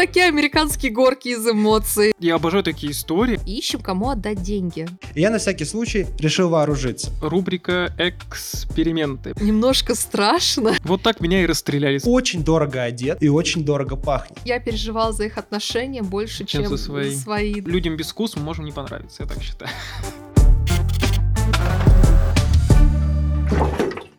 такие 0.00 0.28
американские 0.28 0.92
горки 0.92 1.28
из 1.28 1.46
эмоций. 1.46 2.14
Я 2.18 2.36
обожаю 2.36 2.64
такие 2.64 2.92
истории. 2.92 3.38
Ищем, 3.44 3.82
кому 3.82 4.08
отдать 4.08 4.40
деньги. 4.40 4.88
Я 5.14 5.28
на 5.28 5.36
всякий 5.36 5.66
случай 5.66 6.06
решил 6.18 6.48
вооружиться. 6.48 7.12
Рубрика 7.20 7.92
«Эксперименты». 7.98 9.34
Немножко 9.38 9.94
страшно. 9.94 10.72
Вот 10.84 11.02
так 11.02 11.20
меня 11.20 11.42
и 11.42 11.46
расстреляли. 11.46 12.00
Очень 12.02 12.42
дорого 12.42 12.82
одет 12.82 13.22
и 13.22 13.28
очень 13.28 13.62
дорого 13.62 13.96
пахнет. 13.96 14.38
Я 14.46 14.58
переживал 14.58 15.12
за 15.12 15.24
их 15.26 15.36
отношения 15.36 16.02
больше, 16.02 16.46
Чем 16.46 16.62
чем, 16.62 16.70
за 16.70 16.78
свои. 16.78 17.14
свои. 17.14 17.52
Людям 17.60 17.98
без 17.98 18.08
вкуса 18.08 18.38
мы 18.38 18.46
можем 18.46 18.64
не 18.64 18.72
понравиться, 18.72 19.24
я 19.24 19.28
так 19.28 19.42
считаю. 19.42 19.70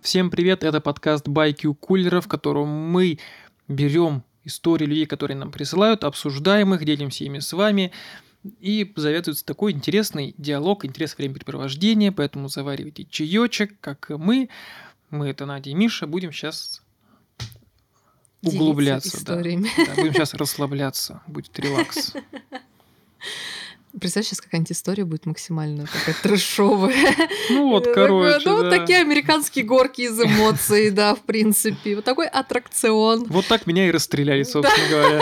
Всем 0.03 0.29
привет, 0.29 0.63
это 0.63 0.79
подкаст 0.79 1.27
Байки 1.27 1.65
у 1.65 1.73
кулера, 1.73 2.21
в 2.21 2.27
котором 2.27 2.67
мы 2.67 3.17
берем 3.67 4.23
истории 4.43 4.85
людей, 4.85 5.05
которые 5.05 5.37
нам 5.37 5.51
присылают, 5.51 6.03
обсуждаем 6.03 6.73
их, 6.73 6.83
делимся 6.85 7.23
ими 7.23 7.39
с 7.39 7.53
вами. 7.53 7.91
И 8.59 8.91
завязывается 8.95 9.45
такой 9.45 9.71
интересный 9.71 10.33
диалог, 10.37 10.83
интересное 10.83 11.25
времяпрепровождение, 11.25 12.11
поэтому 12.11 12.47
заваривайте 12.47 13.05
чаечек, 13.05 13.79
как 13.79 14.09
и 14.09 14.15
мы. 14.15 14.49
Мы, 15.11 15.27
это 15.27 15.45
Надя 15.45 15.69
и 15.69 15.73
Миша, 15.75 16.07
будем 16.07 16.31
сейчас 16.31 16.81
углубляться. 18.41 19.23
Да. 19.25 19.35
Да, 19.35 19.41
будем 19.41 20.13
сейчас 20.13 20.33
расслабляться, 20.33 21.21
будет 21.27 21.57
релакс. 21.59 22.13
Представь, 23.99 24.25
сейчас 24.25 24.41
какая-нибудь 24.41 24.71
история 24.71 25.03
будет 25.05 25.25
максимально 25.25 25.85
такая 25.85 26.15
трэшовая. 26.23 26.95
Ну 27.49 27.69
вот, 27.69 27.83
Такое, 27.83 28.07
короче, 28.07 28.49
Ну, 28.49 28.55
вот 28.57 28.69
да. 28.69 28.79
такие 28.79 28.99
американские 28.99 29.65
горки 29.65 30.01
из 30.01 30.19
эмоций, 30.19 30.91
да, 30.91 31.15
в 31.15 31.21
принципе. 31.21 31.95
Вот 31.95 32.05
такой 32.05 32.27
аттракцион. 32.27 33.25
Вот 33.25 33.47
так 33.47 33.67
меня 33.67 33.87
и 33.87 33.91
расстреляли, 33.91 34.43
собственно 34.43 34.89
говоря. 34.89 35.21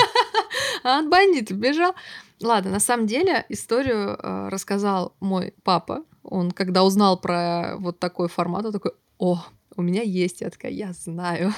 А 0.84 1.00
от 1.00 1.09
бандитов 1.09 1.58
бежал. 1.58 1.94
Ладно, 2.42 2.72
на 2.72 2.80
самом 2.80 3.08
деле 3.08 3.45
историю 3.50 4.18
э, 4.22 4.50
рассказал 4.50 5.16
мой 5.20 5.54
папа. 5.64 6.04
Он, 6.23 6.52
когда 6.52 6.83
узнал 6.83 7.20
про 7.20 7.76
вот 7.78 8.00
такой 8.00 8.30
формат, 8.30 8.66
он 8.66 8.72
такой, 8.72 8.92
о, 9.17 9.44
у 9.76 9.81
меня 9.81 10.02
есть. 10.04 10.42
Я 10.42 10.50
такая, 10.50 10.72
я 10.72 10.94
знаю. 10.94 11.54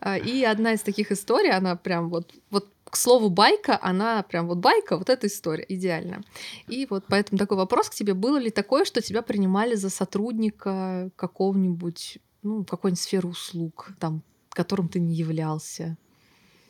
А, 0.00 0.16
И 0.18 0.42
одна 0.42 0.72
из 0.72 0.80
таких 0.80 1.12
историй, 1.12 1.50
она 1.50 1.76
прям 1.76 2.08
вот, 2.10 2.32
вот 2.50 2.68
к 2.90 2.96
слову 2.96 3.30
байка, 3.30 3.78
она 3.82 4.22
прям 4.22 4.46
вот 4.46 4.58
байка, 4.58 4.96
вот 4.96 5.10
эта 5.10 5.26
история, 5.26 5.64
идеально. 5.68 6.22
И 6.68 6.86
вот 6.88 7.04
поэтому 7.08 7.38
такой 7.38 7.56
вопрос 7.56 7.90
к 7.90 7.94
тебе, 7.94 8.14
было 8.14 8.38
ли 8.38 8.50
такое, 8.50 8.84
что 8.84 9.00
тебя 9.02 9.22
принимали 9.22 9.74
за 9.74 9.90
сотрудника 9.90 11.10
какого-нибудь, 11.16 12.18
ну, 12.42 12.64
какой-нибудь 12.64 13.02
сферы 13.02 13.28
услуг, 13.28 13.90
там, 13.98 14.22
которым 14.50 14.88
ты 14.88 15.00
не 15.00 15.14
являлся? 15.14 15.96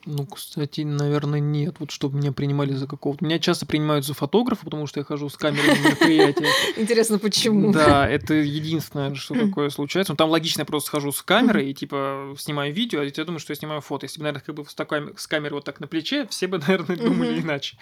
Ну, 0.07 0.25
кстати, 0.25 0.83
наверное, 0.83 1.41
нет. 1.41 1.77
Вот 1.81 1.91
чтобы 1.91 2.19
меня 2.19 2.31
принимали 2.31 2.73
за 2.73 2.87
какого-то. 2.87 3.25
Меня 3.25 3.41
часто 3.41 3.67
принимают 3.67 4.07
за 4.07 4.15
фотографа, 4.15 4.65
потому 4.65 4.87
что 4.87 5.01
я 5.01 5.05
хожу 5.05 5.29
с 5.29 5.37
камерой 5.37 5.77
на 5.77 5.89
мероприятия. 5.89 6.47
Интересно, 6.77 7.19
почему? 7.19 7.73
Да, 7.73 8.09
это 8.09 8.35
единственное, 8.35 9.17
что 9.17 9.35
такое 9.35 9.69
случается. 9.69 10.13
Ну, 10.13 10.17
там 10.17 10.31
логично, 10.31 10.61
я 10.61 10.65
просто 10.65 10.93
хожу 10.93 11.11
с 11.11 11.23
камерой 11.23 11.71
и, 11.71 11.75
типа, 11.75 12.37
снимаю 12.39 12.73
видео, 12.73 13.01
а 13.01 13.05
я 13.05 13.25
думаю, 13.25 13.41
что 13.41 13.51
я 13.51 13.57
снимаю 13.57 13.81
фото. 13.81 14.05
Если 14.07 14.19
бы, 14.19 14.23
наверное, 14.23 14.45
как 14.45 14.55
бы 14.55 14.65
с, 14.65 14.75
такой, 14.77 15.13
с 15.17 15.27
камерой 15.27 15.55
вот 15.55 15.65
так 15.65 15.81
на 15.81 15.89
плече, 15.89 16.29
все 16.29 16.47
бы, 16.47 16.59
наверное, 16.67 16.97
думали 16.97 17.41
иначе. 17.41 17.77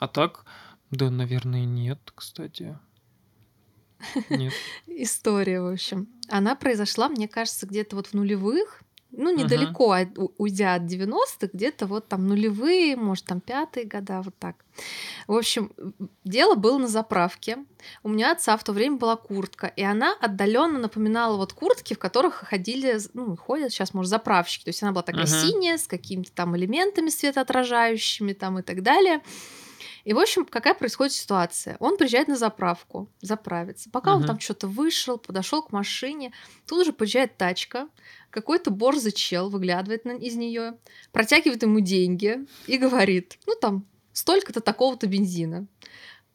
А 0.00 0.06
так, 0.06 0.44
да, 0.90 1.08
наверное, 1.10 1.64
нет, 1.64 1.98
кстати. 2.14 2.76
Нет. 4.28 4.52
История, 4.86 5.62
в 5.62 5.72
общем. 5.72 6.08
Она 6.28 6.54
произошла, 6.56 7.08
мне 7.08 7.26
кажется, 7.26 7.66
где-то 7.66 7.96
вот 7.96 8.08
в 8.08 8.14
нулевых, 8.14 8.82
ну, 9.12 9.30
недалеко, 9.34 9.92
от- 9.92 10.18
у- 10.18 10.32
уйдя 10.38 10.74
от 10.74 10.82
90-х, 10.82 11.48
где-то 11.52 11.86
вот 11.86 12.08
там 12.08 12.26
нулевые, 12.26 12.96
может, 12.96 13.24
там 13.26 13.40
пятые 13.40 13.86
года, 13.86 14.22
вот 14.22 14.34
так. 14.38 14.56
В 15.26 15.34
общем, 15.36 15.72
дело 16.24 16.54
было 16.54 16.78
на 16.78 16.88
заправке. 16.88 17.58
У 18.02 18.08
меня 18.08 18.32
отца 18.32 18.56
в 18.56 18.64
то 18.64 18.72
время 18.72 18.96
была 18.96 19.16
куртка, 19.16 19.66
и 19.66 19.82
она 19.82 20.14
отдаленно 20.20 20.78
напоминала 20.78 21.36
вот 21.36 21.52
куртки, 21.52 21.94
в 21.94 21.98
которых 21.98 22.34
ходили, 22.34 22.98
ну, 23.14 23.36
ходят 23.36 23.72
сейчас, 23.72 23.94
может, 23.94 24.10
заправщики. 24.10 24.64
То 24.64 24.70
есть 24.70 24.82
она 24.82 24.92
была 24.92 25.02
такая 25.02 25.26
Мгм. 25.26 25.32
синяя, 25.32 25.76
с 25.78 25.86
какими-то 25.86 26.32
там 26.32 26.56
элементами 26.56 27.08
светоотражающими 27.10 28.32
там 28.32 28.58
и 28.58 28.62
так 28.62 28.82
далее. 28.82 29.20
И, 30.04 30.12
в 30.12 30.18
общем, 30.18 30.44
какая 30.44 30.74
происходит 30.74 31.12
ситуация? 31.12 31.76
Он 31.80 31.96
приезжает 31.96 32.28
на 32.28 32.36
заправку, 32.36 33.08
заправиться. 33.20 33.90
Пока 33.90 34.12
он 34.12 34.18
Мгм. 34.20 34.26
там 34.26 34.40
что-то 34.40 34.66
вышел, 34.66 35.18
подошел 35.18 35.62
к 35.62 35.72
машине, 35.72 36.32
тут 36.66 36.86
же 36.86 36.92
подъезжает 36.92 37.36
тачка, 37.36 37.88
какой-то 38.30 38.70
борзый 38.70 39.12
чел 39.12 39.50
выглядывает 39.50 40.04
на- 40.04 40.12
из 40.12 40.36
нее, 40.36 40.74
протягивает 41.12 41.62
ему 41.62 41.80
деньги 41.80 42.46
и 42.66 42.78
говорит, 42.78 43.38
ну 43.46 43.54
там, 43.60 43.84
столько-то 44.12 44.60
такого-то 44.60 45.06
бензина. 45.06 45.66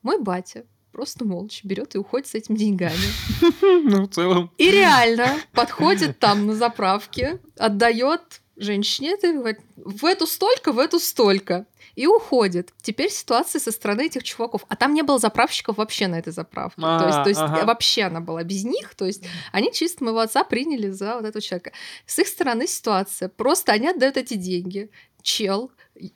Мой 0.02 0.20
батя 0.22 0.66
просто 0.92 1.26
молча 1.26 1.68
берет 1.68 1.96
и 1.96 1.98
уходит 1.98 2.28
с 2.28 2.36
этими 2.36 2.56
деньгами. 2.58 2.96
Ну, 3.62 4.04
в 4.04 4.10
целом. 4.10 4.52
И 4.58 4.70
реально 4.72 5.28
подходит 5.52 6.20
там 6.20 6.46
на 6.48 6.56
заправке, 6.56 7.40
отдает 7.58 8.42
женщине 8.58 9.12
это 9.14 9.56
в 9.78 10.06
эту 10.06 10.28
столько, 10.28 10.72
в 10.72 10.80
эту 10.80 11.00
столько. 11.00 11.66
И 11.96 12.08
уходит. 12.08 12.74
Теперь 12.82 13.10
ситуация 13.10 13.60
со 13.60 13.72
стороны 13.72 14.08
этих 14.08 14.24
чуваков. 14.24 14.66
А 14.68 14.76
там 14.76 14.94
не 14.94 15.02
было 15.02 15.18
заправщиков 15.18 15.78
вообще 15.78 16.08
на 16.08 16.20
этой 16.20 16.34
заправке. 16.34 16.82
то 16.82 17.06
есть, 17.06 17.18
А, 17.18 17.24
то 17.24 17.30
есть 17.30 17.42
ага. 17.42 17.66
вообще 17.66 18.04
она 18.04 18.20
была 18.20 18.44
без 18.44 18.66
них. 18.66 18.96
То 18.96 19.06
есть 19.06 19.24
они 19.54 19.72
чисто 19.72 20.04
моего 20.04 20.20
отца 20.20 20.44
приняли 20.44 20.90
за 20.90 21.16
вот 21.16 21.26
этого 21.26 21.42
человека. 21.42 21.72
С 22.06 22.20
их 22.20 22.28
стороны 22.28 22.68
ситуация. 22.68 23.30
Просто 23.30 23.72
они 23.72 23.88
отдают 23.88 24.18
эти 24.18 24.34
деньги. 24.34 24.90
Чел, 25.22 25.72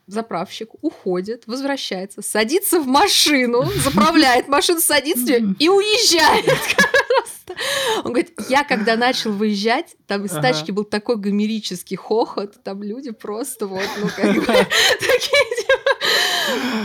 заправщик, 0.08 0.70
уходит, 0.82 1.44
возвращается, 1.48 2.22
садится 2.22 2.80
в 2.80 2.88
машину, 2.88 3.64
заправляет 3.84 4.48
машину, 4.48 4.80
садится 4.80 5.40
в 5.40 5.56
и 5.60 5.70
уезжает. 5.70 6.46
Он 8.04 8.14
говорит, 8.14 8.32
я 8.48 8.64
когда 8.64 8.96
начал 8.96 9.32
выезжать, 9.32 9.96
там 10.08 10.26
из 10.26 10.32
тачки 10.32 10.72
был 10.72 10.84
такой 10.84 11.18
гомерический 11.18 11.98
хохот, 11.98 12.64
там 12.64 12.84
люди 12.84 13.12
просто 13.12 13.68
вот, 13.68 13.84
ну 14.00 14.08
как 14.16 14.36
бы, 14.36 14.46
такие 14.46 15.59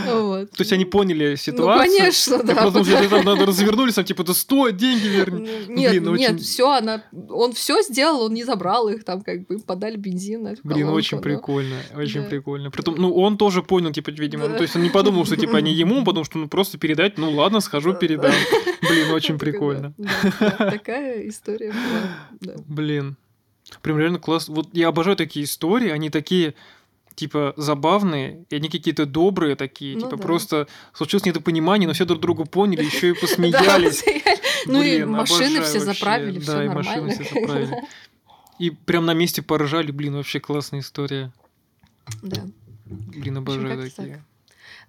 вот. 0.07 0.51
То 0.51 0.61
есть 0.61 0.71
они 0.73 0.85
поняли 0.85 1.31
Ну, 1.31 1.35
ситуацию. 1.35 1.85
конечно, 1.95 2.43
да. 2.43 2.55
Потому 2.55 2.83
что 2.83 2.93
потому- 2.95 3.09
там 3.09 3.25
надо 3.25 3.45
развернулись, 3.45 3.93
там 3.95 4.05
типа, 4.05 4.23
да 4.23 4.33
стой, 4.33 4.73
деньги 4.73 5.07
верни. 5.07 5.49
Ну, 5.67 5.75
Нет, 5.75 5.91
Блин, 5.91 6.15
нет, 6.15 6.31
очень- 6.33 6.43
все, 6.43 6.71
она, 6.71 7.03
он 7.29 7.53
все 7.53 7.81
сделал, 7.81 8.21
он 8.23 8.33
не 8.33 8.43
забрал 8.43 8.87
их, 8.89 9.03
там 9.03 9.21
как 9.21 9.47
бы 9.47 9.59
подали 9.59 9.95
бензин 9.97 10.47
эту 10.47 10.61
Блин, 10.63 10.79
колонку, 10.79 10.97
очень 10.97 11.17
ну. 11.17 11.23
прикольно, 11.23 11.75
очень 11.95 12.21
Да. 12.23 12.27
прикольно. 12.29 12.71
Притом, 12.71 12.95
ну, 12.97 13.13
он 13.15 13.37
тоже 13.37 13.63
понял, 13.63 13.91
типа, 13.91 14.09
видимо, 14.11 14.43
ну, 14.45 14.49
Да. 14.51 14.57
то 14.57 14.63
есть 14.63 14.75
он 14.75 14.83
не 14.83 14.89
подумал, 14.89 15.25
что, 15.25 15.35
типа, 15.37 15.57
не 15.57 15.73
ему, 15.73 16.03
потому 16.03 16.25
что, 16.25 16.37
ну, 16.37 16.47
просто 16.47 16.77
передать, 16.77 17.17
ну, 17.17 17.31
ладно, 17.31 17.59
схожу, 17.59 17.93
Да, 17.93 17.97
передам. 17.99 18.31
да. 18.31 18.87
Блин, 18.89 19.11
очень 19.11 19.37
прикольно. 19.39 19.93
Такая 20.57 21.27
история 21.27 21.71
была. 22.41 22.55
Блин, 22.67 23.17
прям 23.81 23.97
реально 23.99 24.19
класс. 24.19 24.47
Вот 24.47 24.67
я 24.73 24.89
обожаю 24.89 25.15
такие 25.17 25.45
истории, 25.45 25.89
они 25.89 26.09
такие, 26.09 26.53
типа, 27.15 27.53
забавные, 27.57 28.45
и 28.49 28.55
они 28.55 28.69
какие-то 28.69 29.05
добрые 29.05 29.55
такие, 29.55 29.95
Ну 29.95 30.01
типа, 30.01 30.17
да. 30.17 30.23
просто 30.23 30.67
случилось 30.93 31.25
недопонимание, 31.25 31.87
но 31.87 31.93
все 31.93 32.05
друг 32.05 32.19
друга 32.21 32.45
поняли, 32.45 32.83
еще 32.83 33.09
и 33.09 33.13
посмеялись. 33.19 34.03
Ну 34.67 34.81
и 34.81 35.03
машины 35.05 35.61
все 35.61 35.79
заправили, 35.79 36.39
все 36.39 36.51
Да, 36.53 36.63
и 36.63 36.67
нормально. 36.67 37.01
машины 37.01 37.13
все 37.13 37.39
заправили. 37.39 37.75
И 38.59 38.69
прям 38.69 39.05
на 39.05 39.13
месте 39.13 39.41
поржали, 39.41 39.91
блин, 39.91 40.15
вообще 40.15 40.39
классная 40.39 40.79
история. 40.79 41.33
Да. 42.21 42.45
Блин, 42.85 43.37
обожаю 43.37 43.89
такие. 43.89 44.23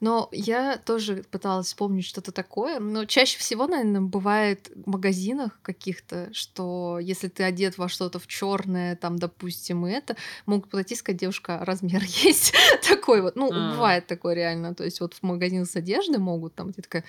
Но 0.00 0.28
я 0.32 0.78
тоже 0.78 1.24
пыталась 1.30 1.68
вспомнить 1.68 2.04
что-то 2.04 2.32
такое. 2.32 2.80
Но 2.80 3.04
чаще 3.04 3.38
всего, 3.38 3.66
наверное, 3.66 4.00
бывает 4.00 4.70
в 4.74 4.88
магазинах 4.88 5.58
каких-то, 5.62 6.28
что 6.32 6.98
если 7.00 7.28
ты 7.28 7.42
одет 7.42 7.78
во 7.78 7.88
что-то 7.88 8.18
в 8.18 8.26
черное, 8.26 8.96
там, 8.96 9.18
допустим, 9.18 9.86
и 9.86 9.90
это, 9.90 10.16
могут 10.44 10.70
подойти 10.70 10.94
и 10.94 10.96
сказать, 10.96 11.20
девушка, 11.20 11.58
размер 11.62 12.02
есть 12.06 12.54
такой 12.86 13.22
вот. 13.22 13.36
Ну, 13.36 13.50
А. 13.52 13.72
бывает 13.72 14.06
такое 14.06 14.34
реально. 14.34 14.74
То 14.74 14.84
есть 14.84 15.00
вот 15.00 15.15
в 15.15 15.22
магазин 15.22 15.65
с 15.66 15.76
одеждой 15.76 16.18
могут 16.18 16.54
там, 16.54 16.72
ты 16.72 16.82
такая... 16.82 17.04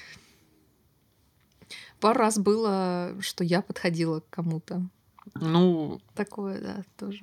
Пару 2.00 2.20
раз 2.20 2.38
было, 2.38 3.16
что 3.22 3.44
я 3.44 3.62
подходила 3.62 4.20
к 4.20 4.30
кому-то. 4.30 4.88
Ну, 5.36 6.00
Такое, 6.16 6.62
да, 6.62 6.84
тоже. 6.98 7.22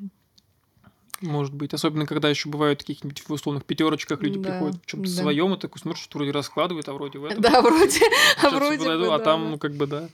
Может 1.24 1.54
быть, 1.54 1.72
особенно 1.72 2.06
когда 2.06 2.28
еще 2.28 2.48
бывают 2.48 2.80
каких-нибудь 2.80 3.22
в 3.26 3.32
условных 3.32 3.64
пятерочках 3.64 4.22
люди 4.22 4.38
Да, 4.38 4.50
приходят 4.50 4.82
в 4.82 4.86
чем-то 4.86 5.08
да. 5.08 5.22
своем, 5.22 5.54
и 5.54 5.58
такой 5.58 5.80
смотришь, 5.80 6.02
что 6.04 6.18
вроде 6.18 6.32
раскладывают, 6.32 6.88
а 6.88 6.92
вроде 6.92 7.18
в 7.18 7.24
этом. 7.24 7.40
Да, 7.40 7.62
вроде, 7.62 8.00
а 8.42 8.50
вроде 8.50 8.78
подойду, 8.78 9.04
бы, 9.06 9.14
а 9.14 9.18
да, 9.18 9.24
там, 9.24 9.44
да. 9.44 9.50
ну, 9.50 9.58
как 9.58 9.72
бы, 9.72 9.86
да. 9.86 10.08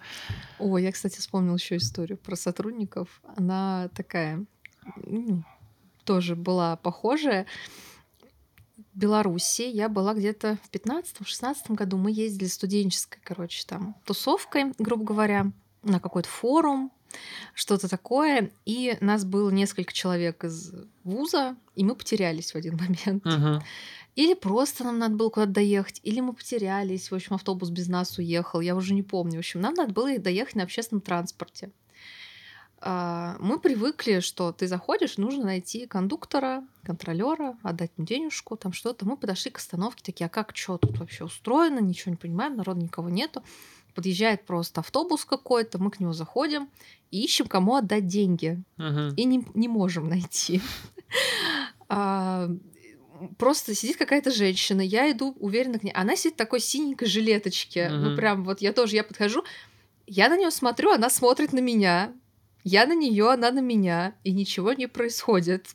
О, 0.59 0.79
я, 0.79 0.93
кстати, 0.93 1.19
вспомнил 1.19 1.57
еще 1.57 1.77
историю 1.77 2.17
про 2.17 2.37
сотрудников. 2.37 3.21
Она 3.37 3.89
такая, 3.95 4.45
ну, 5.05 5.43
тоже 6.05 6.37
была 6.37 6.77
похожая. 6.77 7.47
В 8.95 8.99
Беларуси 8.99 9.63
я 9.63 9.89
была 9.89 10.15
где-то 10.15 10.59
в 10.65 10.71
15-16 10.71 11.75
году. 11.75 11.97
Мы 11.97 12.13
ездили 12.13 12.49
студенческой, 12.49 13.21
короче, 13.23 13.65
там 13.67 13.97
тусовкой, 14.05 14.73
грубо 14.79 15.05
говоря, 15.05 15.53
на 15.83 16.01
какой-то 16.01 16.29
форум, 16.29 16.93
что-то 17.55 17.89
такое. 17.89 18.51
И 18.67 18.97
нас 19.01 19.25
было 19.25 19.51
несколько 19.51 19.93
человек 19.93 20.45
из 20.45 20.73
вуза, 21.05 21.57
и 21.75 21.85
мы 21.85 21.95
потерялись 21.95 22.53
в 22.53 22.57
один 22.57 22.77
момент. 23.07 23.25
Мгм. 23.25 23.63
Или 24.17 24.35
просто 24.35 24.85
нам 24.85 24.99
надо 24.99 25.15
было 25.15 25.31
куда-то 25.31 25.53
доехать, 25.53 26.01
или 26.03 26.21
мы 26.21 26.33
потерялись, 26.33 27.11
в 27.11 27.15
общем, 27.15 27.35
автобус 27.35 27.71
без 27.71 27.89
нас 27.89 28.19
уехал, 28.19 28.61
я 28.61 28.75
уже 28.75 28.93
не 28.93 29.03
помню. 29.03 29.37
В 29.37 29.39
общем, 29.39 29.61
нам 29.61 29.75
надо 29.75 29.93
было 29.93 30.19
доехать 30.19 30.57
на 30.57 30.65
общественном 30.65 31.01
транспорте. 31.01 31.71
А, 32.83 33.37
мы 33.41 33.59
привыкли, 33.59 34.21
что 34.21 34.53
ты 34.53 34.67
заходишь, 34.67 35.19
нужно 35.19 35.45
найти 35.45 35.87
кондуктора, 35.87 36.65
контролера, 36.83 37.57
отдать 37.63 37.91
ему 37.97 38.07
денежку, 38.07 38.57
там 38.57 38.73
что-то. 38.73 39.07
Мы 39.07 39.17
подошли 39.17 39.51
к 39.51 39.59
остановке, 39.59 40.03
такие, 40.03 40.27
а 40.27 40.29
как, 40.29 40.57
что 40.57 40.79
тут 40.79 40.99
вообще 40.99 41.25
устроено, 41.25 41.79
ничего 41.81 42.11
не 42.11 42.17
понимаем, 42.17 42.57
народа 42.57 42.81
никого 42.81 43.11
нету. 43.11 43.43
Подъезжает 43.95 44.47
просто 44.47 44.81
автобус 44.81 45.25
какой-то, 45.25 45.79
мы 45.79 45.91
к 45.91 46.01
нему 46.01 46.13
заходим 46.13 46.71
и 47.11 47.23
ищем, 47.23 47.47
кому 47.47 47.77
отдать 47.77 48.07
деньги. 48.07 48.63
Мгм. 48.77 49.15
И 49.15 49.25
не, 49.25 49.45
не 49.55 49.69
можем 49.69 50.09
найти. 50.09 50.63
А, 51.93 52.49
Просто 53.37 53.75
сидит 53.75 53.97
какая-то 53.97 54.31
женщина, 54.31 54.81
я 54.81 55.11
иду 55.11 55.37
уверенно 55.41 55.79
к 55.79 55.83
ней. 55.83 55.93
Она 55.93 56.17
сидит 56.17 56.35
в 56.35 56.37
такой 56.37 56.61
синенькой 56.61 57.09
жилеточке. 57.09 57.91
Ну, 57.91 58.17
прям 58.17 58.45
вот 58.45 58.63
я 58.63 58.73
тоже, 58.73 58.97
я 58.97 59.05
подхожу, 59.05 59.45
я 60.07 60.29
на 60.29 60.39
нее 60.39 60.51
смотрю, 60.51 60.91
она 60.91 61.11
смотрит 61.11 61.53
на 61.53 61.59
меня. 61.59 62.15
Я 62.65 62.87
на 62.87 62.95
нее, 62.95 63.31
она 63.31 63.51
на 63.51 63.61
меня, 63.61 64.15
и 64.25 64.33
ничего 64.33 64.73
не 64.73 64.87
происходит. 64.87 65.67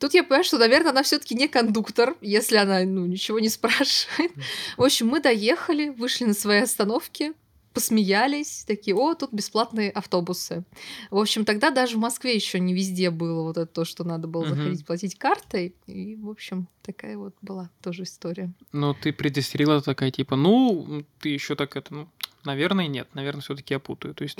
Тут 0.00 0.14
я 0.14 0.24
понимаю, 0.24 0.44
что, 0.44 0.58
наверное, 0.58 0.90
она 0.90 1.02
все-таки 1.04 1.34
не 1.36 1.46
кондуктор, 1.48 2.16
если 2.20 2.56
она 2.56 2.82
ну, 2.84 3.06
ничего 3.06 3.38
не 3.38 3.48
спрашивает. 3.50 4.32
В 4.76 4.82
общем, 4.82 5.06
мы 5.08 5.20
доехали, 5.20 5.88
вышли 5.90 6.24
на 6.24 6.34
свои 6.34 6.58
остановки, 6.62 7.32
посмеялись, 7.72 8.64
такие, 8.66 8.94
о, 8.94 9.14
тут 9.14 9.32
бесплатные 9.32 9.90
автобусы. 9.90 10.64
В 11.10 11.16
общем, 11.18 11.44
тогда 11.44 11.70
даже 11.70 11.96
в 11.96 12.00
Москве 12.00 12.34
еще 12.34 12.60
не 12.60 12.74
везде 12.74 13.10
было 13.10 13.42
вот 13.42 13.56
это 13.56 13.66
то, 13.66 13.84
что 13.84 14.04
надо 14.04 14.28
было 14.28 14.44
Мгм. 14.44 14.56
заходить 14.56 14.86
платить 14.86 15.18
картой. 15.18 15.74
И, 15.86 16.16
в 16.16 16.28
общем, 16.28 16.68
такая 16.82 17.16
вот 17.16 17.34
была 17.40 17.70
тоже 17.82 18.02
история. 18.02 18.52
Но 18.72 18.94
ты 18.94 19.12
предостерегла 19.12 19.80
такая, 19.80 20.10
типа, 20.10 20.36
ну, 20.36 21.04
ты 21.20 21.30
еще 21.30 21.54
так 21.54 21.76
это, 21.76 21.94
ну, 21.94 22.08
наверное, 22.44 22.86
нет, 22.86 23.08
наверное, 23.14 23.42
все-таки 23.42 23.74
я 23.74 23.80
путаю. 23.80 24.14
То 24.14 24.24
есть 24.24 24.38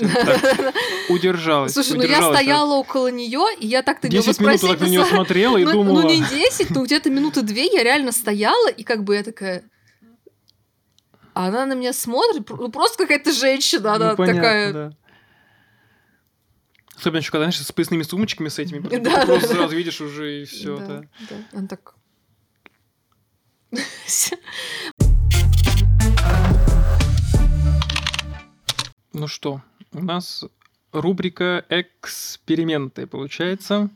удержалась. 1.09 1.73
Слушай, 1.73 1.97
ну 1.97 2.05
я 2.05 2.23
стояла 2.23 2.75
около 2.75 3.09
нее, 3.09 3.45
и 3.59 3.67
я 3.67 3.83
так-то 3.83 4.09
не 4.09 4.17
10 4.17 4.41
минут 4.41 4.61
так 4.61 4.81
на 4.81 4.87
нее 4.87 5.05
смотрела 5.05 5.57
и 5.57 5.65
ну, 5.65 5.73
думала... 5.73 6.03
ну, 6.03 6.09
не 6.09 6.23
10, 6.23 6.71
ну 6.71 6.85
где-то 6.85 7.11
минуты 7.11 7.43
две 7.43 7.67
я 7.67 7.83
реально 7.83 8.13
стояла, 8.13 8.69
и 8.69 8.83
как 8.83 9.05
бы 9.05 9.17
я 9.17 9.23
такая... 9.23 9.65
А 11.35 11.49
она 11.49 11.65
на 11.65 11.75
меня 11.75 11.93
смотрит, 11.93 12.49
ну 12.51 12.71
просто 12.71 12.99
какая-то 12.99 13.33
женщина, 13.33 13.95
она 13.95 14.15
Ну, 14.17 14.27
такая... 14.27 14.97
Особенно 16.97 17.19
еще 17.19 17.33
когда, 17.33 17.51
знаешь, 17.51 17.59
с 17.59 17.73
поясными 17.73 18.03
сумочками 18.03 18.49
с 18.49 18.59
этими, 18.61 18.79
Да, 18.79 19.27
просто 19.27 19.49
да, 19.49 19.55
сразу 19.55 19.75
видишь 19.75 20.01
уже 20.01 20.43
и 20.43 20.45
все, 20.45 20.77
да, 20.77 20.87
да. 20.87 21.05
да. 21.31 21.37
Она 21.53 21.69
так... 21.69 21.95
Ну 29.13 29.27
что, 29.27 29.61
у 29.93 30.03
нас 30.03 30.45
рубрика 30.93 31.65
«Эксперименты» 31.69 33.07
получается. 33.07 33.91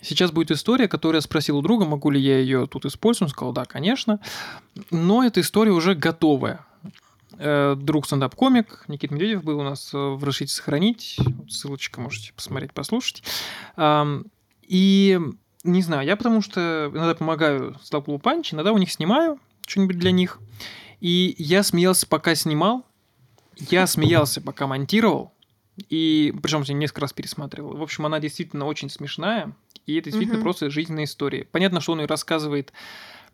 Сейчас 0.00 0.32
будет 0.32 0.50
история, 0.50 0.86
которую 0.88 1.18
я 1.18 1.22
спросил 1.22 1.58
у 1.58 1.62
друга, 1.62 1.86
могу 1.86 2.10
ли 2.10 2.20
я 2.20 2.38
ее 2.38 2.66
тут 2.66 2.84
использовать. 2.84 3.30
Он 3.30 3.34
сказал, 3.34 3.52
да, 3.54 3.64
конечно. 3.64 4.20
Но 4.90 5.24
эта 5.24 5.40
история 5.40 5.72
уже 5.72 5.94
готовая. 5.94 6.66
Э, 7.38 7.74
Друг 7.74 8.04
стендап-комик 8.04 8.84
Никит 8.88 9.10
Медведев 9.10 9.42
был 9.42 9.60
у 9.60 9.62
нас 9.62 9.94
э, 9.94 9.96
в 9.96 10.22
«Разрешите 10.22 10.52
сохранить». 10.52 11.16
Ссылочка 11.48 12.02
можете 12.02 12.34
посмотреть, 12.34 12.74
послушать. 12.74 13.22
И 14.62 15.20
не 15.64 15.82
знаю, 15.82 16.06
я 16.06 16.16
потому 16.16 16.42
что 16.42 16.90
иногда 16.92 17.14
помогаю 17.14 17.74
стендап 17.82 18.22
Панч, 18.22 18.52
иногда 18.52 18.72
у 18.72 18.78
них 18.78 18.92
снимаю 18.92 19.38
что-нибудь 19.66 19.98
для 19.98 20.10
них. 20.10 20.38
И 21.04 21.34
я 21.36 21.62
смеялся, 21.62 22.06
пока 22.06 22.34
снимал, 22.34 22.86
я 23.56 23.86
смеялся, 23.86 24.40
пока 24.40 24.66
монтировал, 24.66 25.34
и 25.90 26.34
причем 26.42 26.62
я 26.62 26.72
несколько 26.72 27.02
раз 27.02 27.12
пересматривал. 27.12 27.76
В 27.76 27.82
общем, 27.82 28.06
она 28.06 28.20
действительно 28.20 28.64
очень 28.64 28.88
смешная, 28.88 29.54
и 29.84 29.96
это 29.96 30.04
действительно 30.04 30.38
Мгм. 30.38 30.44
просто 30.44 30.70
жизненная 30.70 31.04
история. 31.04 31.46
Понятно, 31.52 31.82
что 31.82 31.92
он 31.92 32.00
и 32.00 32.06
рассказывает, 32.06 32.72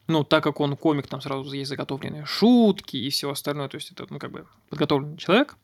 ну, 0.08 0.24
так 0.24 0.42
как 0.42 0.58
он 0.58 0.76
комик, 0.76 1.06
там 1.06 1.20
сразу 1.20 1.52
есть 1.52 1.68
заготовленные 1.70 2.24
шутки 2.26 2.96
и 2.96 3.08
все 3.08 3.30
остальное, 3.30 3.68
то 3.68 3.76
есть 3.76 3.92
это, 3.92 4.04
ну, 4.10 4.18
как 4.18 4.32
бы 4.32 4.46
подготовленный 4.68 5.16
человек. 5.16 5.56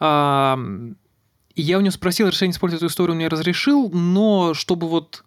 А, 0.00 0.58
и 1.54 1.60
я 1.60 1.76
у 1.76 1.82
него 1.82 1.90
спросил 1.92 2.28
разрешение 2.28 2.54
использовать 2.54 2.82
эту 2.82 2.90
историю, 2.90 3.12
он 3.12 3.18
мне 3.18 3.28
разрешил, 3.28 3.90
но 3.90 4.54
чтобы 4.54 4.88
вот... 4.88 5.22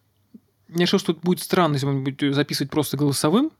Я 0.69 0.81
решил, 0.81 0.97
что 0.97 1.11
это 1.11 1.21
будет 1.21 1.39
странно, 1.39 1.75
если 1.75 1.85
мы 1.85 2.01
будем 2.01 2.33
записывать 2.33 2.71
просто 2.71 2.97
голосовым, 2.97 3.51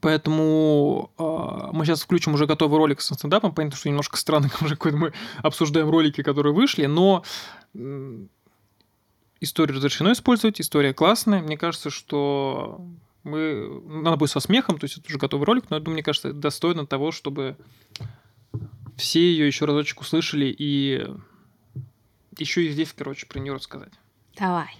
Поэтому 0.00 1.10
э, 1.18 1.70
мы 1.72 1.84
сейчас 1.84 2.02
включим 2.02 2.34
уже 2.34 2.46
готовый 2.46 2.78
ролик 2.78 3.00
со 3.00 3.14
стендапом. 3.14 3.54
Понятно, 3.54 3.78
что 3.78 3.88
немножко 3.88 4.16
странно, 4.16 4.50
уже 4.60 4.76
мы 4.92 5.12
обсуждаем 5.38 5.90
ролики, 5.90 6.22
которые 6.22 6.54
вышли, 6.54 6.86
но 6.86 7.24
м, 7.74 8.28
историю 9.40 9.76
разрешено 9.76 10.12
использовать, 10.12 10.60
история 10.60 10.94
классная. 10.94 11.42
Мне 11.42 11.56
кажется, 11.56 11.90
что 11.90 12.80
мы... 13.22 13.82
Надо 13.86 14.16
будет 14.16 14.30
со 14.30 14.40
смехом, 14.40 14.78
то 14.78 14.84
есть 14.84 14.98
это 14.98 15.06
уже 15.08 15.18
готовый 15.18 15.46
ролик, 15.46 15.64
но 15.70 15.76
я 15.76 15.82
думаю, 15.82 15.94
мне 15.94 16.02
кажется, 16.02 16.28
это 16.28 16.38
достойно 16.38 16.86
того, 16.86 17.12
чтобы 17.12 17.56
все 18.96 19.20
ее 19.20 19.46
еще 19.46 19.64
разочек 19.64 20.00
услышали 20.00 20.46
и 20.46 21.06
еще 22.38 22.64
и 22.64 22.70
здесь, 22.70 22.92
короче, 22.96 23.26
про 23.26 23.38
нее 23.38 23.54
рассказать. 23.54 23.92
Давай. 24.38 24.74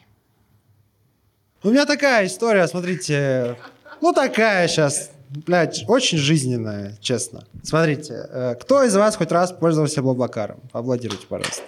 У 1.63 1.69
меня 1.71 1.85
такая 1.85 2.27
история, 2.27 2.67
смотрите, 2.69 3.59
ну 4.01 4.13
такая 4.13 4.67
сейчас, 4.69 5.11
блядь, 5.31 5.85
очень 5.89 6.19
жизненная, 6.19 6.97
честно. 7.01 7.45
Смотрите, 7.63 8.27
э, 8.31 8.55
кто 8.61 8.83
из 8.83 8.95
вас 8.97 9.17
хоть 9.17 9.33
раз 9.33 9.53
пользовался 9.53 10.03
Блаблакаром? 10.03 10.61
Аплодируйте, 10.73 11.27
пожалуйста. 11.29 11.63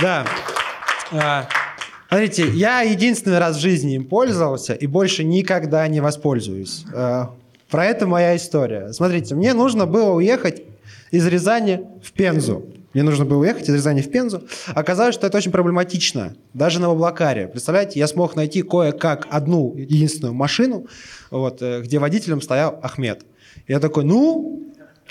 Да. 0.00 0.26
А, 1.12 1.46
Смотрите, 2.08 2.48
я 2.50 2.82
единственный 2.82 3.38
раз 3.38 3.56
в 3.56 3.60
жизни 3.60 3.94
им 3.94 4.04
пользовался 4.04 4.74
и 4.74 4.86
больше 4.86 5.24
никогда 5.24 5.86
не 5.88 6.00
воспользуюсь. 6.00 6.84
Э, 6.92 7.26
Про 7.70 7.86
это 7.86 8.06
моя 8.06 8.36
история. 8.36 8.92
Смотрите, 8.92 9.34
мне 9.34 9.54
нужно 9.54 9.86
было 9.86 10.10
уехать 10.10 10.62
из 11.10 11.26
Рязани 11.26 11.80
в 12.02 12.12
Пензу. 12.12 12.66
Мне 12.94 13.02
нужно 13.02 13.24
было 13.24 13.38
уехать 13.38 13.68
из 13.68 13.74
Рязани 13.74 14.02
в 14.02 14.10
Пензу. 14.10 14.42
Оказалось, 14.74 15.14
что 15.14 15.26
это 15.26 15.38
очень 15.38 15.50
проблематично. 15.50 16.34
Даже 16.54 16.80
на 16.80 16.88
Блаблакаре. 16.88 17.48
Представляете, 17.48 17.98
я 17.98 18.06
смог 18.06 18.36
найти 18.36 18.62
кое-как 18.62 19.26
одну 19.30 19.74
единственную 19.76 20.34
машину, 20.34 20.86
вот, 21.30 21.62
э, 21.62 21.80
где 21.82 21.98
водителем 21.98 22.42
стоял 22.42 22.78
Ахмед. 22.82 23.24
Я 23.68 23.80
такой, 23.80 24.04
ну, 24.04 24.62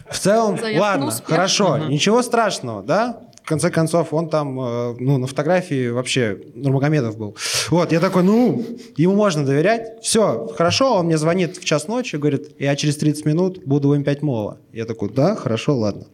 в 0.09 0.19
целом, 0.19 0.57
Заявка 0.59 0.75
на 0.75 0.81
ладно, 0.81 1.07
успех. 1.07 1.27
хорошо, 1.27 1.77
Мгм. 1.77 1.89
ничего 1.89 2.21
страшного, 2.21 2.83
да? 2.83 3.21
В 3.43 3.47
конце 3.47 3.71
концов, 3.71 4.13
он 4.13 4.29
там, 4.29 4.59
э, 4.59 4.95
ну, 4.99 5.17
на 5.17 5.25
фотографии 5.25 5.89
вообще 5.89 6.37
Нурмагомедов 6.53 7.17
был. 7.17 7.35
Вот, 7.69 7.91
я 7.91 7.99
такой, 7.99 8.21
ну, 8.23 8.63
ему 8.97 9.15
можно 9.15 9.43
доверять. 9.45 10.01
Все, 10.03 10.47
хорошо, 10.55 10.97
он 10.97 11.07
мне 11.07 11.17
звонит 11.17 11.57
в 11.57 11.65
час 11.65 11.87
ночи, 11.87 12.17
говорит, 12.17 12.51
я 12.59 12.75
через 12.75 12.97
30 12.97 13.25
минут 13.25 13.61
буду 13.65 13.89
в 13.89 13.93
М5 13.93 14.19
Мола. 14.21 14.57
Я 14.71 14.85
такой, 14.85 15.09
да, 15.09 15.35
хорошо, 15.35 15.75
ладно. 15.75 16.05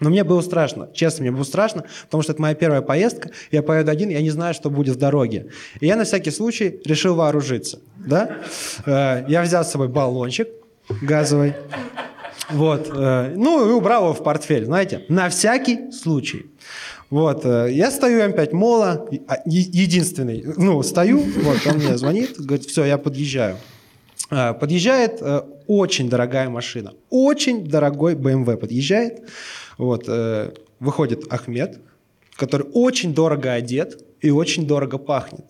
Но 0.00 0.10
мне 0.10 0.24
было 0.24 0.40
страшно, 0.40 0.88
честно, 0.92 1.22
мне 1.22 1.30
было 1.30 1.44
страшно, 1.44 1.84
потому 2.04 2.22
что 2.22 2.32
это 2.32 2.42
моя 2.42 2.54
первая 2.54 2.82
поездка, 2.82 3.30
я 3.52 3.62
поеду 3.62 3.90
один, 3.90 4.08
я 4.08 4.20
не 4.22 4.30
знаю, 4.30 4.52
что 4.52 4.68
будет 4.70 4.96
в 4.96 4.98
дороге. 4.98 5.46
И 5.80 5.86
я 5.86 5.94
на 5.96 6.04
всякий 6.04 6.30
случай 6.30 6.80
решил 6.84 7.14
вооружиться, 7.14 7.78
да? 7.96 8.38
Э, 8.86 9.24
Я 9.28 9.42
взял 9.42 9.64
с 9.64 9.70
собой 9.70 9.88
баллончик 9.88 10.48
газовый, 11.00 11.54
вот, 12.50 12.90
э, 12.92 13.32
ну 13.36 13.68
и 13.68 13.72
убрал 13.72 14.04
его 14.04 14.14
в 14.14 14.22
портфель, 14.22 14.64
знаете, 14.64 15.04
на 15.08 15.28
всякий 15.28 15.92
случай. 15.92 16.46
Вот, 17.08 17.44
э, 17.46 17.68
я 17.70 17.90
стою 17.90 18.20
М5 18.20 18.52
Мола, 18.52 19.06
единственный, 19.46 20.44
ну, 20.56 20.82
стою, 20.82 21.20
вот, 21.20 21.58
он 21.66 21.76
мне 21.78 21.96
звонит, 21.96 22.36
говорит, 22.38 22.66
все, 22.66 22.84
я 22.84 22.98
подъезжаю. 22.98 23.56
Подъезжает 24.30 25.22
очень 25.68 26.08
дорогая 26.08 26.48
машина, 26.48 26.94
очень 27.10 27.64
дорогой 27.68 28.14
BMW 28.14 28.56
подъезжает, 28.56 29.22
вот, 29.78 30.04
э, 30.08 30.52
выходит 30.80 31.32
Ахмед, 31.32 31.80
который 32.36 32.66
очень 32.72 33.14
дорого 33.14 33.52
одет 33.52 34.02
и 34.20 34.30
очень 34.30 34.66
дорого 34.66 34.98
пахнет. 34.98 35.44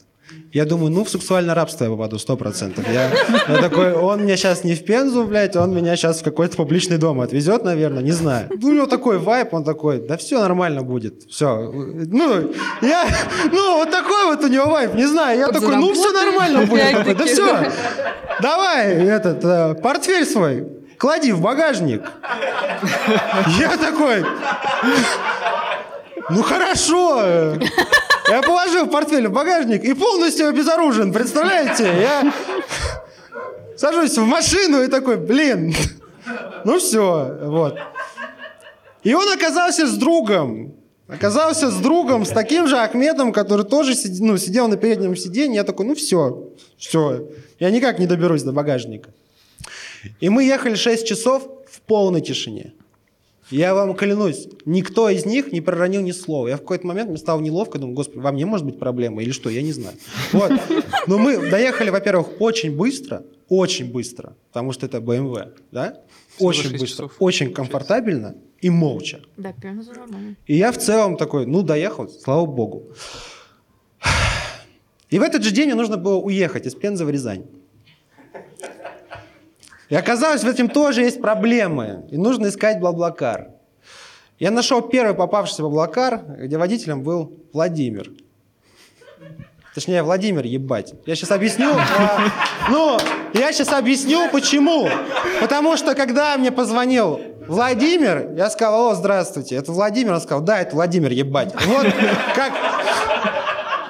Я 0.52 0.64
думаю, 0.64 0.90
ну, 0.90 1.04
в 1.04 1.10
сексуальное 1.10 1.54
рабство 1.54 1.84
я 1.84 1.90
попаду, 1.90 2.18
сто 2.18 2.36
процентов. 2.36 2.84
Я, 2.90 3.10
я 3.48 3.60
такой, 3.60 3.92
он 3.92 4.22
меня 4.22 4.36
сейчас 4.36 4.64
не 4.64 4.74
в 4.74 4.84
Пензу, 4.84 5.24
блядь, 5.24 5.56
он 5.56 5.74
меня 5.74 5.96
сейчас 5.96 6.20
в 6.20 6.24
какой-то 6.24 6.56
публичный 6.56 6.96
дом 6.96 7.20
отвезет, 7.20 7.64
наверное, 7.64 8.02
не 8.02 8.12
знаю. 8.12 8.48
Ну, 8.60 8.68
у 8.68 8.72
него 8.72 8.86
такой 8.86 9.18
вайп, 9.18 9.52
он 9.52 9.64
такой, 9.64 9.98
да 10.00 10.16
все 10.16 10.40
нормально 10.40 10.82
будет, 10.82 11.24
все. 11.28 11.70
Ну, 11.72 12.52
я, 12.82 13.06
ну, 13.52 13.78
вот 13.78 13.90
такой 13.90 14.26
вот 14.26 14.44
у 14.44 14.48
него 14.48 14.66
вайп, 14.66 14.94
не 14.94 15.06
знаю. 15.06 15.38
Я 15.38 15.48
такой, 15.48 15.76
ну, 15.76 15.92
все 15.92 16.12
нормально 16.12 16.66
будет. 16.66 16.92
Такой, 16.92 17.14
да 17.14 17.24
все, 17.26 17.72
давай 18.40 18.92
этот 18.94 19.44
э, 19.44 19.74
портфель 19.74 20.24
свой 20.24 20.73
клади 20.98 21.32
в 21.32 21.40
багажник. 21.40 22.02
Я 23.58 23.76
такой, 23.76 24.24
ну 26.30 26.42
хорошо. 26.42 27.54
Я 28.28 28.42
положил 28.42 28.86
портфель 28.86 29.28
в 29.28 29.32
багажник 29.32 29.84
и 29.84 29.92
полностью 29.94 30.48
обезоружен, 30.48 31.12
представляете? 31.12 31.84
Я 31.84 32.32
сажусь 33.76 34.16
в 34.16 34.24
машину 34.24 34.82
и 34.82 34.88
такой, 34.88 35.18
блин, 35.18 35.74
ну 36.64 36.78
все, 36.78 37.38
вот. 37.42 37.78
И 39.02 39.12
он 39.12 39.30
оказался 39.30 39.86
с 39.86 39.94
другом. 39.96 40.74
Оказался 41.06 41.70
с 41.70 41.76
другом, 41.76 42.24
с 42.24 42.30
таким 42.30 42.66
же 42.66 42.78
Ахмедом, 42.78 43.30
который 43.32 43.66
тоже 43.66 43.94
сид, 43.94 44.18
ну, 44.20 44.38
сидел 44.38 44.68
на 44.68 44.78
переднем 44.78 45.14
сиденье. 45.16 45.56
Я 45.56 45.64
такой, 45.64 45.84
ну 45.84 45.94
все, 45.94 46.48
все, 46.78 47.28
я 47.58 47.70
никак 47.70 47.98
не 47.98 48.06
доберусь 48.06 48.42
до 48.42 48.52
багажника. 48.52 49.10
И 50.20 50.28
мы 50.28 50.44
ехали 50.44 50.74
6 50.74 51.06
часов 51.06 51.48
в 51.70 51.80
полной 51.82 52.20
тишине. 52.20 52.72
Я 53.50 53.74
вам 53.74 53.94
клянусь, 53.94 54.48
никто 54.64 55.08
из 55.10 55.26
них 55.26 55.52
не 55.52 55.60
проронил 55.60 56.00
ни 56.00 56.12
слова. 56.12 56.48
Я 56.48 56.56
в 56.56 56.60
какой-то 56.60 56.86
момент 56.86 57.10
мне 57.10 57.18
стало 57.18 57.40
неловко, 57.42 57.78
думаю, 57.78 57.94
господи, 57.94 58.18
вам 58.20 58.36
не 58.36 58.46
может 58.46 58.64
быть 58.64 58.78
проблема 58.78 59.22
или 59.22 59.32
что, 59.32 59.50
я 59.50 59.60
не 59.60 59.72
знаю. 59.72 59.96
Вот. 60.32 60.52
Но 61.06 61.18
мы 61.18 61.50
доехали, 61.50 61.90
во-первых, 61.90 62.40
очень 62.40 62.74
быстро, 62.74 63.22
очень 63.50 63.92
быстро, 63.92 64.34
потому 64.48 64.72
что 64.72 64.86
это 64.86 64.98
BMW, 64.98 65.52
да? 65.70 66.00
Всего 66.36 66.48
Очень 66.48 66.70
быстро, 66.70 66.86
часов. 66.86 67.12
очень 67.18 67.52
комфортабельно 67.52 68.34
и 68.62 68.70
молча. 68.70 69.20
Да, 69.36 69.52
прям 69.52 69.76
нормально. 69.76 70.36
И 70.46 70.56
я 70.56 70.72
в 70.72 70.78
целом 70.78 71.16
такой, 71.18 71.44
ну, 71.46 71.62
доехал, 71.62 72.08
слава 72.08 72.46
богу. 72.46 72.84
И 75.10 75.18
в 75.18 75.22
этот 75.22 75.44
же 75.44 75.50
день 75.52 75.66
мне 75.66 75.74
нужно 75.74 75.96
было 75.96 76.16
уехать 76.16 76.66
из 76.66 76.74
Пензы 76.74 77.04
в 77.04 77.10
Рязань. 77.10 77.44
И 79.94 79.96
оказалось, 79.96 80.42
в 80.42 80.48
этом 80.48 80.68
тоже 80.68 81.02
есть 81.02 81.20
проблемы. 81.20 82.04
И 82.10 82.16
нужно 82.16 82.48
искать 82.48 82.80
Блаблакар. 82.80 83.50
Я 84.40 84.50
нашел 84.50 84.82
первый 84.82 85.14
попавшийся 85.14 85.62
Блаблакар, 85.62 86.20
где 86.36 86.58
водителем 86.58 87.04
был 87.04 87.38
Владимир. 87.52 88.10
Точнее, 89.72 90.02
Владимир, 90.02 90.46
ебать. 90.46 90.94
Я 91.06 91.14
сейчас 91.14 91.30
объясню. 91.30 91.70
а, 91.76 92.28
ну, 92.68 92.98
я 93.34 93.52
сейчас 93.52 93.72
объясню, 93.72 94.28
почему. 94.32 94.88
Потому 95.40 95.76
что, 95.76 95.94
когда 95.94 96.36
мне 96.38 96.50
позвонил 96.50 97.20
Владимир, 97.46 98.32
я 98.36 98.50
сказал, 98.50 98.88
о, 98.88 98.94
здравствуйте, 98.96 99.54
это 99.54 99.70
Владимир. 99.70 100.14
Он 100.14 100.20
сказал, 100.20 100.40
да, 100.42 100.60
это 100.60 100.74
Владимир, 100.74 101.12
ебать. 101.12 101.54
Вот 101.66 101.86
как, 102.34 102.52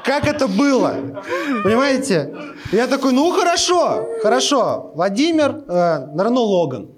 как 0.04 0.26
это 0.26 0.46
было. 0.46 1.22
Понимаете? 1.64 2.34
Я 2.72 2.86
такой, 2.86 3.12
ну, 3.12 3.30
хорошо, 3.32 4.08
хорошо. 4.22 4.92
Владимир, 4.94 5.64
э, 5.66 6.06
Рено 6.16 6.40
Логан. 6.40 6.90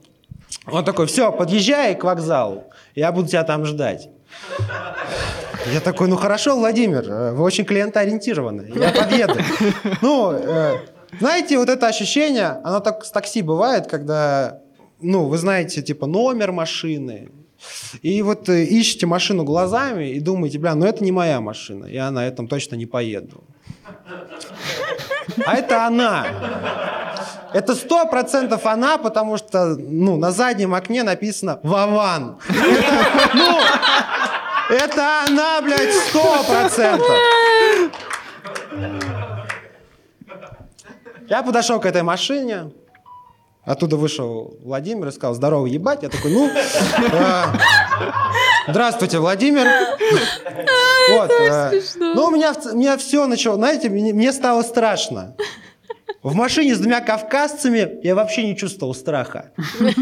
Он 0.71 0.85
такой, 0.85 1.07
все, 1.07 1.33
подъезжай 1.33 1.95
к 1.95 2.05
вокзалу. 2.05 2.65
Я 2.95 3.13
буду 3.13 3.29
тебя 3.29 3.45
там 3.45 3.65
ждать. 3.65 4.09
Я 5.73 5.81
такой, 5.81 6.09
ну 6.09 6.17
хорошо, 6.17 6.57
Владимир, 6.57 7.05
э, 7.09 7.33
вы 7.33 7.43
очень 7.43 7.65
клиентоориентированы, 7.65 8.73
я 8.75 8.93
подъеду. 8.93 9.35
Ну, 10.01 10.33
э, 10.33 10.79
знаете, 11.19 11.59
вот 11.59 11.69
это 11.69 11.89
ощущение, 11.89 12.61
оно 12.63 12.81
так 12.81 13.05
с 13.05 13.11
такси 13.11 13.43
бывает, 13.43 13.87
когда, 13.87 14.61
ну, 15.01 15.27
вы 15.27 15.39
знаете, 15.39 15.83
типа, 15.83 16.07
номер 16.07 16.53
машины, 16.53 17.31
и 18.03 18.23
вот 18.23 18.49
э, 18.49 18.65
ищете 18.65 19.07
машину 19.07 19.45
глазами 19.45 20.11
и 20.11 20.21
думаете, 20.21 20.59
бля, 20.59 20.75
ну 20.75 20.87
это 20.87 21.03
не 21.03 21.13
моя 21.13 21.41
машина, 21.41 21.87
я 21.87 22.11
на 22.11 22.27
этом 22.27 22.49
точно 22.49 22.77
не 22.77 22.87
поеду. 22.87 23.45
А 25.45 25.55
это 25.55 25.87
она. 25.87 26.27
Это 27.53 27.75
сто 27.75 28.07
процентов 28.07 28.67
она, 28.67 28.99
потому 28.99 29.37
что 29.37 29.77
ну, 29.77 30.17
на 30.17 30.31
заднем 30.31 30.75
окне 30.75 31.03
написано 31.03 31.61
«Вован». 31.63 32.39
Ну, 33.35 33.59
это 34.69 35.25
она, 35.27 35.63
блядь, 35.63 35.95
сто 35.95 36.45
процентов. 36.45 37.17
Я 41.29 41.43
подошел 41.43 41.81
к 41.81 41.87
этой 41.87 42.03
машине, 42.03 42.73
оттуда 43.67 43.97
вышел 43.97 44.57
Владимир 44.63 45.09
и 45.09 45.13
сказал 45.13 45.35
«Здорово, 45.35 45.67
ебать». 45.67 46.03
Я 46.03 46.09
такой, 46.09 46.33
ну, 46.33 46.49
э, 46.49 47.45
здравствуйте, 48.69 49.19
Владимир. 49.19 49.67
Вот, 51.11 51.31
э, 51.31 51.81
ну, 51.97 52.27
у 52.27 52.31
меня, 52.31 52.55
меня 52.73 52.97
все 52.97 53.27
начало, 53.27 53.57
знаете, 53.57 53.91
мне, 53.91 54.15
мне 54.15 54.33
стало 54.33 54.63
страшно. 54.63 55.37
В 56.23 56.35
машине 56.35 56.75
с 56.75 56.79
двумя 56.79 57.01
кавказцами 57.01 58.01
я 58.03 58.15
вообще 58.15 58.47
не 58.47 58.57
чувствовал 58.57 58.95
страха. 58.95 59.53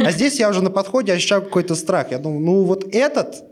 А 0.02 0.10
здесь 0.10 0.38
я 0.38 0.48
уже 0.48 0.62
на 0.62 0.70
подходе 0.70 1.12
ощущал 1.12 1.42
какой-то 1.42 1.74
страх. 1.74 2.12
Я 2.12 2.18
думаю, 2.18 2.40
ну 2.40 2.64
вот 2.64 2.84
этот, 2.94 3.44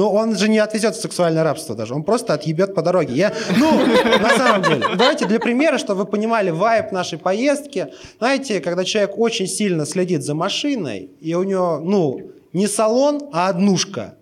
ну 0.00 0.10
он 0.10 0.34
же 0.34 0.48
не 0.48 0.58
отвезет 0.58 0.96
в 0.96 1.00
сексуальное 1.02 1.44
рабство 1.44 1.76
даже, 1.76 1.94
он 1.94 2.04
просто 2.04 2.32
отъебет 2.32 2.74
по 2.74 2.80
дороге. 2.80 3.12
Я, 3.12 3.34
ну, 3.58 3.70
на 4.18 4.30
самом 4.30 4.62
деле. 4.62 4.86
Давайте 4.96 5.26
для 5.26 5.38
примера, 5.38 5.76
чтобы 5.76 6.04
вы 6.04 6.06
понимали 6.06 6.48
вайб 6.48 6.90
нашей 6.90 7.18
поездки. 7.18 7.88
Знаете, 8.18 8.60
когда 8.60 8.84
человек 8.84 9.18
очень 9.18 9.46
сильно 9.46 9.84
следит 9.84 10.22
за 10.22 10.34
машиной, 10.34 11.10
и 11.20 11.34
у 11.34 11.42
него, 11.42 11.80
ну, 11.84 12.32
не 12.52 12.66
салон, 12.66 13.28
а 13.32 13.48
однушка. 13.48 14.14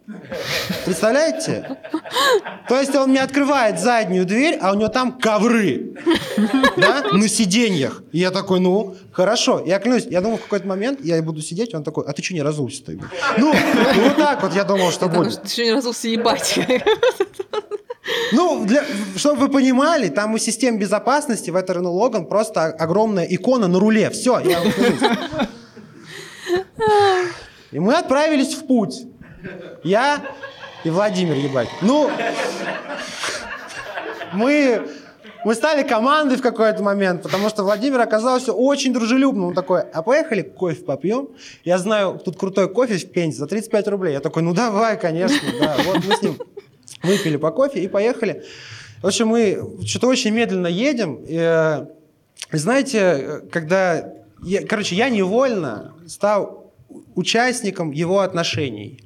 Представляете? 0.85 1.79
То 2.69 2.79
есть 2.79 2.95
он 2.95 3.11
мне 3.11 3.23
открывает 3.23 3.81
заднюю 3.81 4.27
дверь, 4.27 4.59
а 4.61 4.73
у 4.73 4.75
него 4.75 4.89
там 4.89 5.13
ковры. 5.19 5.95
Да? 6.77 7.05
На 7.13 7.29
сиденьях. 7.29 8.03
И 8.13 8.19
я 8.19 8.31
такой, 8.31 8.61
ну, 8.61 8.97
хорошо. 9.13 9.63
Я 9.65 9.79
клянусь, 9.79 10.07
я 10.07 10.21
думал, 10.21 10.39
в 10.39 10.43
какой-то 10.43 10.67
момент 10.67 11.01
я 11.03 11.23
буду 11.23 11.41
сидеть, 11.41 11.75
он 11.75 11.85
такой, 11.85 12.05
а 12.07 12.13
ты 12.13 12.23
что 12.23 12.35
не 12.35 12.43
разулся-то? 12.43 12.93
Ну, 13.39 13.55
вот 14.03 14.17
так 14.17 14.43
вот 14.43 14.55
я 14.55 14.65
думал, 14.65 14.91
что 14.93 15.09
будет. 15.09 15.33
что 15.33 15.43
ты 15.43 15.49
еще 15.49 15.65
не 15.65 15.73
разулся 15.73 16.09
ебать. 16.09 16.59
Ну, 18.33 18.65
для, 18.65 18.85
чтобы 19.17 19.41
вы 19.43 19.49
понимали, 19.49 20.09
там 20.09 20.35
у 20.35 20.39
систем 20.39 20.79
безопасности 20.79 21.51
в 21.51 21.57
этой 21.57 21.77
Renault 21.77 21.95
Logan 21.95 22.25
просто 22.27 22.65
огромная 22.65 23.25
икона 23.25 23.69
на 23.69 23.79
руле. 23.79 24.11
Все, 24.11 24.41
я. 24.41 24.63
И 27.73 27.79
мы 27.79 27.95
отправились 27.95 28.55
в 28.55 28.67
путь. 28.67 29.07
Я 29.85 30.23
и 30.85 30.91
Владимир, 30.91 31.35
ебать. 31.37 31.69
Ну, 31.83 32.11
мы, 34.33 34.89
мы 35.45 35.55
стали 35.55 35.83
командой 35.87 36.37
в 36.37 36.43
какой-то 36.43 36.83
момент, 36.83 37.23
потому 37.23 37.49
что 37.49 37.63
Владимир 37.63 38.01
оказался 38.01 38.53
очень 38.53 38.93
дружелюбным. 38.93 39.47
Он 39.47 39.55
такой, 39.55 39.83
а 39.83 40.03
поехали 40.03 40.43
кофе 40.43 40.83
попьем? 40.83 41.29
Я 41.65 41.79
знаю, 41.79 42.21
тут 42.25 42.37
крутой 42.39 42.73
кофе 42.73 42.97
в 42.99 43.11
Пензе 43.11 43.39
за 43.39 43.47
35 43.47 43.89
рублей. 43.89 44.13
Я 44.13 44.21
такой, 44.21 44.43
ну 44.43 44.55
давай, 44.55 44.99
конечно, 44.99 45.49
да. 45.61 45.77
Вот 45.85 46.05
мы 46.05 46.17
с 46.17 46.23
ним 46.23 46.39
выпили 47.03 47.37
по 47.37 47.51
кофе 47.51 47.81
и 47.81 47.89
поехали. 47.89 48.45
В 49.03 49.07
общем, 49.07 49.29
мы 49.29 49.85
что-то 49.87 50.09
очень 50.09 50.33
медленно 50.33 50.67
едем. 50.67 51.17
И, 51.25 51.37
э, 51.39 51.87
знаете, 52.51 52.99
э, 52.99 53.41
когда... 53.53 54.13
я- 54.43 54.67
короче, 54.67 54.97
я 54.97 55.09
невольно 55.09 55.95
стал 56.09 56.68
участником 57.19 57.91
его 57.91 58.21
отношений. 58.21 59.01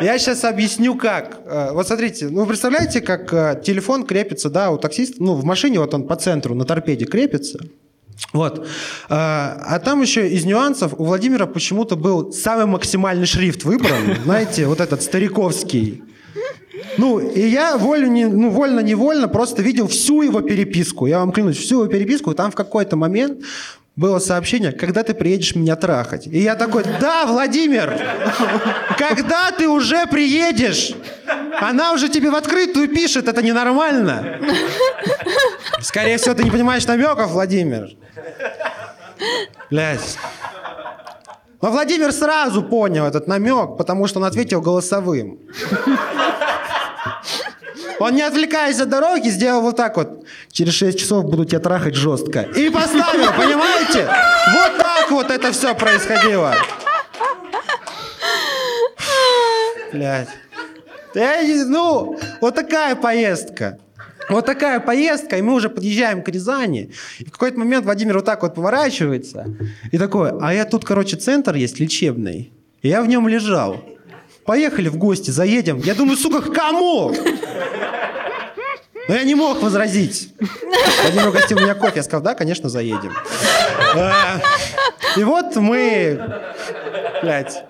Я 0.00 0.18
сейчас 0.18 0.44
объясню, 0.44 0.96
как. 0.96 1.40
Э, 1.44 1.72
Вот 1.72 1.86
смотрите, 1.86 2.28
ну, 2.28 2.46
представляете, 2.46 3.00
как 3.00 3.32
э, 3.32 3.62
телефон 3.64 4.04
крепится, 4.04 4.50
да, 4.50 4.70
у 4.70 4.78
таксиста, 4.78 5.22
ну, 5.22 5.34
в 5.34 5.44
машине 5.44 5.78
вот 5.78 5.94
он 5.94 6.06
по 6.06 6.16
центру 6.16 6.54
на 6.54 6.64
торпеде 6.64 7.04
крепится. 7.04 7.60
Вот. 8.32 8.66
А, 9.08 9.56
а 9.66 9.78
там 9.78 10.02
еще 10.02 10.28
из 10.28 10.44
нюансов 10.44 10.94
у 10.98 11.04
Владимира 11.04 11.46
почему-то 11.46 11.96
был 11.96 12.32
самый 12.32 12.66
максимальный 12.66 13.26
шрифт 13.26 13.64
выбран. 13.64 14.16
Знаете, 14.24 14.66
вот 14.66 14.80
этот 14.80 15.02
стариковский. 15.02 16.02
Ну, 16.98 17.18
и 17.18 17.48
я 17.48 17.76
вольно, 17.76 18.06
не, 18.06 18.26
ну, 18.26 18.50
вольно-невольно 18.50 19.28
просто 19.28 19.62
видел 19.62 19.86
всю 19.86 20.22
его 20.22 20.40
переписку. 20.40 21.06
Я 21.06 21.20
вам 21.20 21.32
клянусь, 21.32 21.58
всю 21.58 21.82
его 21.82 21.86
переписку. 21.90 22.34
Там 22.34 22.50
в 22.50 22.54
какой-то 22.54 22.96
момент 22.96 23.42
было 24.00 24.18
сообщение, 24.18 24.72
когда 24.72 25.02
ты 25.02 25.12
приедешь 25.12 25.54
меня 25.54 25.76
трахать. 25.76 26.26
И 26.26 26.38
я 26.38 26.56
такой, 26.56 26.84
да, 27.00 27.26
Владимир, 27.26 28.00
когда 28.96 29.50
ты 29.52 29.68
уже 29.68 30.06
приедешь? 30.06 30.92
Она 31.60 31.92
уже 31.92 32.08
тебе 32.08 32.30
в 32.30 32.34
открытую 32.34 32.88
пишет, 32.88 33.28
это 33.28 33.42
ненормально. 33.42 34.40
Скорее 35.82 36.16
всего, 36.16 36.34
ты 36.34 36.44
не 36.44 36.50
понимаешь 36.50 36.86
намеков, 36.86 37.32
Владимир. 37.32 37.90
Блядь. 39.70 40.16
Но 41.60 41.70
Владимир 41.70 42.10
сразу 42.12 42.62
понял 42.62 43.04
этот 43.04 43.26
намек, 43.26 43.76
потому 43.76 44.06
что 44.06 44.18
он 44.18 44.24
ответил 44.24 44.62
голосовым. 44.62 45.40
Он, 48.00 48.14
не 48.14 48.22
отвлекаясь 48.22 48.80
от 48.80 48.88
дороги, 48.88 49.28
сделал 49.28 49.60
вот 49.60 49.76
так 49.76 49.96
вот. 49.96 50.24
Через 50.50 50.72
6 50.74 50.98
часов 50.98 51.24
буду 51.26 51.44
тебя 51.44 51.60
трахать 51.60 51.94
жестко. 51.94 52.40
И 52.56 52.70
поставил, 52.70 53.30
понимаете? 53.36 54.08
Вот 54.54 54.78
так 54.78 55.10
вот 55.10 55.30
это 55.30 55.52
все 55.52 55.74
происходило. 55.74 56.54
Блядь. 59.92 60.28
Я 61.14 61.42
не- 61.42 61.64
ну, 61.64 62.18
вот 62.40 62.54
такая 62.54 62.94
поездка. 62.96 63.78
Вот 64.28 64.46
такая 64.46 64.78
поездка, 64.78 65.36
и 65.38 65.42
мы 65.42 65.54
уже 65.54 65.68
подъезжаем 65.68 66.22
к 66.22 66.28
Рязани. 66.28 66.92
И 67.18 67.24
в 67.24 67.32
какой-то 67.32 67.58
момент 67.58 67.84
Владимир 67.84 68.14
вот 68.14 68.24
так 68.24 68.42
вот 68.42 68.54
поворачивается 68.54 69.46
и 69.90 69.98
такой, 69.98 70.30
а 70.40 70.54
я 70.54 70.64
тут, 70.64 70.84
короче, 70.84 71.16
центр 71.16 71.56
есть 71.56 71.80
лечебный. 71.80 72.52
И 72.82 72.88
я 72.88 73.02
в 73.02 73.08
нем 73.08 73.26
лежал. 73.26 73.80
Поехали 74.46 74.88
в 74.88 74.96
гости, 74.96 75.30
заедем. 75.32 75.78
Я 75.78 75.94
думаю, 75.94 76.16
сука, 76.16 76.40
к 76.40 76.54
кому? 76.54 77.12
Но 79.10 79.16
я 79.16 79.24
не 79.24 79.34
мог 79.34 79.60
возразить. 79.60 80.32
Владимир 81.02 81.30
угостил 81.30 81.58
меня 81.58 81.74
кофе. 81.74 81.94
Я 81.96 82.02
сказал, 82.04 82.22
да, 82.22 82.36
конечно, 82.36 82.68
заедем. 82.68 83.12
А, 83.96 84.40
И 85.16 85.24
вот 85.24 85.56
мы, 85.56 86.40
блядь, 87.20 87.64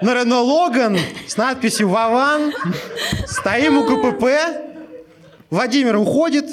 на 0.00 0.14
Рено 0.14 0.40
Логан 0.40 0.98
с 1.28 1.36
надписью 1.36 1.90
«Вован». 1.90 2.52
Стоим 3.24 3.78
у 3.78 3.84
КПП. 3.84 4.24
Владимир 5.48 5.94
уходит. 5.96 6.46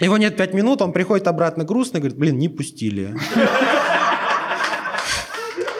Его 0.00 0.16
нет 0.16 0.38
пять 0.38 0.54
минут, 0.54 0.80
он 0.80 0.92
приходит 0.92 1.28
обратно 1.28 1.64
грустно, 1.64 1.98
говорит, 1.98 2.16
блин, 2.16 2.38
не 2.38 2.48
пустили. 2.48 3.14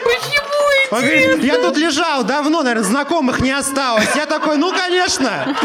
Почему? 0.04 0.48
Он 0.90 1.00
говорит, 1.00 1.42
я 1.44 1.56
тут 1.56 1.78
лежал 1.78 2.24
давно, 2.24 2.62
наверное, 2.62 2.84
знакомых 2.84 3.40
не 3.40 3.52
осталось. 3.52 4.14
Я 4.16 4.26
такой, 4.26 4.58
ну, 4.58 4.70
конечно. 4.70 5.56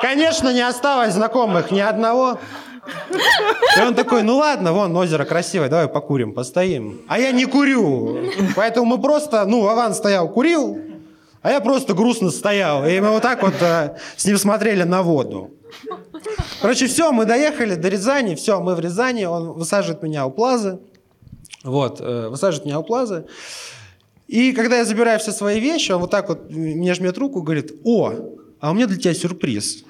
Конечно, 0.00 0.52
не 0.52 0.60
осталось 0.60 1.14
знакомых 1.14 1.70
ни 1.70 1.80
одного. 1.80 2.38
И 3.76 3.80
он 3.80 3.94
такой, 3.94 4.22
ну 4.22 4.36
ладно, 4.36 4.72
вон 4.72 4.96
озеро 4.96 5.24
красивое, 5.24 5.68
давай 5.68 5.88
покурим, 5.88 6.32
постоим. 6.32 7.00
А 7.08 7.18
я 7.18 7.32
не 7.32 7.44
курю. 7.46 8.18
Поэтому 8.54 8.86
мы 8.86 9.02
просто, 9.02 9.44
ну, 9.44 9.62
Вован 9.62 9.94
стоял, 9.94 10.28
курил, 10.28 10.78
а 11.42 11.50
я 11.50 11.60
просто 11.60 11.94
грустно 11.94 12.30
стоял. 12.30 12.86
И 12.86 13.00
мы 13.00 13.10
вот 13.10 13.22
так 13.22 13.42
вот 13.42 13.54
э, 13.60 13.96
с 14.16 14.24
ним 14.24 14.38
смотрели 14.38 14.84
на 14.84 15.02
воду. 15.02 15.50
Короче, 16.60 16.86
все, 16.86 17.12
мы 17.12 17.24
доехали 17.24 17.74
до 17.74 17.88
Рязани, 17.88 18.34
все, 18.34 18.60
мы 18.60 18.74
в 18.74 18.80
Рязани, 18.80 19.24
он 19.24 19.52
высаживает 19.52 20.02
меня 20.02 20.26
у 20.26 20.30
Плазы. 20.30 20.78
Вот, 21.64 22.00
э, 22.00 22.28
высаживает 22.28 22.66
меня 22.66 22.78
у 22.78 22.84
Плазы. 22.84 23.26
И 24.26 24.52
когда 24.52 24.78
я 24.78 24.84
забираю 24.84 25.18
все 25.18 25.32
свои 25.32 25.60
вещи, 25.60 25.92
он 25.92 26.00
вот 26.00 26.10
так 26.10 26.28
вот 26.28 26.50
мне 26.50 26.94
жмет 26.94 27.16
руку 27.18 27.42
говорит, 27.42 27.72
о, 27.84 28.12
а 28.60 28.70
у 28.70 28.74
меня 28.74 28.86
для 28.86 28.96
тебя 28.96 29.14
сюрприз. 29.14 29.84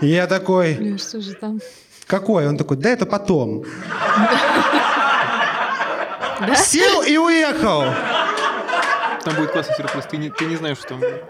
Я 0.00 0.26
такой, 0.26 0.74
Бля, 0.74 0.98
что 0.98 1.20
же 1.20 1.34
там? 1.34 1.60
какой? 2.06 2.46
Он 2.46 2.56
такой, 2.56 2.76
да 2.76 2.90
это 2.90 3.06
потом. 3.06 3.64
Да? 6.38 6.54
Сел 6.54 7.02
и 7.02 7.16
уехал. 7.16 7.84
Там 9.24 9.36
будет 9.36 9.52
классный 9.52 9.74
сюрприз. 9.76 10.04
Ты 10.10 10.18
не, 10.18 10.30
ты 10.30 10.44
не 10.44 10.56
знаешь, 10.56 10.76
что 10.78 10.88
там 10.88 11.00
будет. 11.00 11.24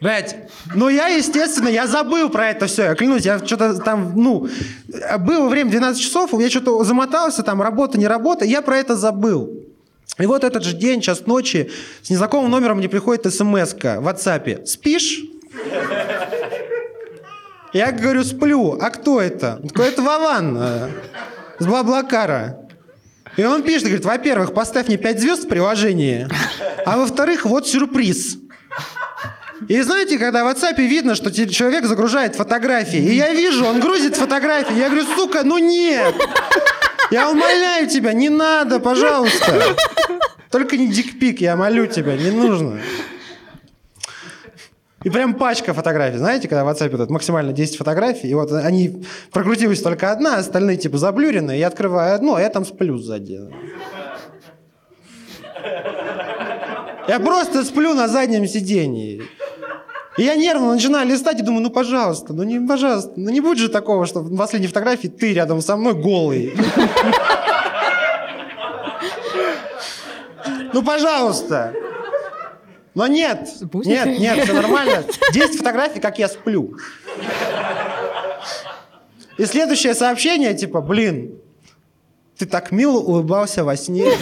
Блять, 0.00 0.36
ну 0.74 0.88
я, 0.88 1.08
естественно, 1.08 1.68
я 1.68 1.86
забыл 1.86 2.30
про 2.30 2.48
это 2.48 2.66
все. 2.66 2.84
Я 2.84 2.94
клянусь, 2.94 3.26
я 3.26 3.44
что-то 3.44 3.74
там, 3.80 4.12
ну, 4.16 4.48
было 5.18 5.48
время 5.48 5.70
12 5.70 6.00
часов, 6.00 6.32
я 6.40 6.48
что-то 6.48 6.82
замотался, 6.84 7.42
там, 7.42 7.60
работа, 7.60 7.98
не 7.98 8.06
работа, 8.06 8.46
я 8.46 8.62
про 8.62 8.78
это 8.78 8.96
забыл. 8.96 9.50
И 10.18 10.26
вот 10.26 10.44
этот 10.44 10.64
же 10.64 10.74
день, 10.74 11.00
час 11.00 11.26
ночи, 11.26 11.70
с 12.02 12.10
незнакомым 12.10 12.50
номером 12.50 12.78
мне 12.78 12.88
приходит 12.88 13.32
смс 13.32 13.72
в 13.72 13.76
WhatsApp. 13.76 14.66
Спишь? 14.66 15.22
Я 17.72 17.92
говорю, 17.92 18.24
сплю. 18.24 18.78
А 18.80 18.90
кто 18.90 19.20
это? 19.20 19.60
Это 19.74 20.02
Вован 20.02 20.56
э, 20.58 20.88
с 21.58 21.66
Блаблакара. 21.66 22.68
И 23.36 23.44
он 23.44 23.62
пишет, 23.62 23.84
говорит, 23.84 24.04
во-первых, 24.04 24.54
поставь 24.54 24.88
мне 24.88 24.96
5 24.96 25.20
звезд 25.20 25.44
в 25.44 25.48
приложении, 25.48 26.28
а 26.84 26.96
во-вторых, 26.96 27.44
вот 27.44 27.68
сюрприз. 27.68 28.38
И 29.68 29.80
знаете, 29.82 30.18
когда 30.18 30.44
в 30.44 30.48
WhatsApp 30.48 30.76
видно, 30.76 31.14
что 31.14 31.30
человек 31.30 31.84
загружает 31.84 32.34
фотографии, 32.34 32.98
и 32.98 33.14
я 33.14 33.32
вижу, 33.32 33.64
он 33.66 33.78
грузит 33.78 34.16
фотографии, 34.16 34.76
я 34.76 34.88
говорю, 34.88 35.06
сука, 35.16 35.42
ну 35.44 35.58
нет! 35.58 36.14
Я 37.10 37.30
умоляю 37.30 37.88
тебя, 37.88 38.12
не 38.12 38.28
надо, 38.28 38.80
пожалуйста. 38.80 39.76
Только 40.50 40.76
не 40.76 40.88
дикпик, 40.88 41.40
я 41.40 41.56
молю 41.56 41.86
тебя, 41.86 42.16
не 42.16 42.30
нужно. 42.30 42.80
И 45.02 45.08
прям 45.08 45.34
пачка 45.34 45.72
фотографий. 45.72 46.18
Знаете, 46.18 46.46
когда 46.46 46.64
в 46.64 46.68
WhatsApp 46.68 46.94
вот 46.94 47.08
максимально 47.08 47.52
10 47.52 47.76
фотографий, 47.78 48.28
и 48.28 48.34
вот 48.34 48.52
они 48.52 49.02
прокрутилась 49.32 49.80
только 49.80 50.12
одна, 50.12 50.36
остальные 50.36 50.76
типа 50.76 50.98
заблюрены, 50.98 51.56
я 51.56 51.68
открываю 51.68 52.14
одну, 52.14 52.34
а 52.34 52.40
я 52.40 52.50
там 52.50 52.66
сплю 52.66 52.98
сзади. 52.98 53.40
Я 57.08 57.18
просто 57.18 57.64
сплю 57.64 57.94
на 57.94 58.08
заднем 58.08 58.46
сидении. 58.46 59.22
И 60.18 60.22
я 60.22 60.34
нервно 60.34 60.74
начинаю 60.74 61.08
листать 61.08 61.38
и 61.38 61.42
думаю, 61.42 61.62
ну 61.62 61.70
пожалуйста, 61.70 62.32
ну 62.32 62.42
не, 62.42 62.58
пожалуйста, 62.66 63.12
ну 63.16 63.30
не 63.30 63.40
будет 63.40 63.58
же 63.58 63.68
такого, 63.68 64.06
что 64.06 64.20
в 64.20 64.36
последней 64.36 64.66
фотографии 64.66 65.08
ты 65.08 65.32
рядом 65.32 65.60
со 65.60 65.76
мной 65.76 65.94
голый. 65.94 66.54
Ну 70.72 70.82
пожалуйста. 70.82 71.74
Но 72.94 73.06
нет, 73.06 73.48
нет, 73.72 74.18
нет, 74.18 74.44
все 74.44 74.52
нормально. 74.52 75.04
10 75.32 75.58
фотографий, 75.58 76.00
как 76.00 76.18
я 76.18 76.28
сплю. 76.28 76.76
И 79.38 79.46
следующее 79.46 79.94
сообщение, 79.94 80.54
типа, 80.54 80.80
блин, 80.80 81.40
ты 82.36 82.46
так 82.46 82.72
мило 82.72 82.98
улыбался 82.98 83.64
во 83.64 83.76
сне. 83.76 84.12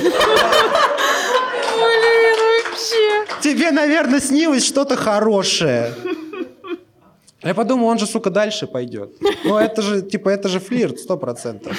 Тебе, 3.40 3.70
наверное, 3.70 4.20
снилось 4.20 4.64
что-то 4.64 4.96
хорошее. 4.96 5.94
Я 7.42 7.55
подумал, 7.55 7.87
он 7.87 7.98
же, 7.98 8.07
сука, 8.07 8.31
дальше 8.31 8.66
пойдет. 8.66 9.12
Ну, 9.44 9.57
это 9.57 9.81
же, 9.81 10.03
типа, 10.03 10.29
это 10.29 10.48
же 10.48 10.59
флирт, 10.59 10.98
сто 10.98 11.16
процентов. 11.16 11.77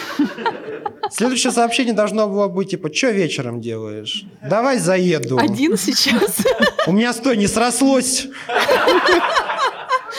Следующее 1.12 1.52
сообщение 1.52 1.94
должно 1.94 2.28
было 2.28 2.48
быть, 2.48 2.70
типа, 2.70 2.94
что 2.94 3.10
вечером 3.10 3.60
делаешь? 3.60 4.26
Давай 4.48 4.80
заеду. 4.80 5.38
Один 5.38 5.76
сейчас. 5.76 6.38
У 6.88 6.92
меня, 6.92 7.12
стой, 7.14 7.36
не 7.36 7.48
срослось. 7.48 8.28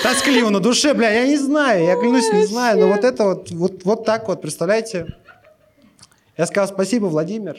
Тоскливо 0.02 0.50
на 0.50 0.60
душе, 0.60 0.94
бля, 0.94 1.10
я 1.10 1.26
не 1.26 1.36
знаю, 1.36 1.84
я 1.84 1.96
клянусь, 1.96 2.32
не 2.32 2.46
знаю, 2.46 2.78
но 2.78 2.88
вот 2.88 3.04
это 3.04 3.24
вот, 3.24 3.50
вот, 3.50 3.84
вот 3.84 4.04
так 4.04 4.28
вот, 4.28 4.40
представляете? 4.40 5.06
Я 6.36 6.46
сказал 6.46 6.68
спасибо, 6.68 7.06
Владимир, 7.06 7.56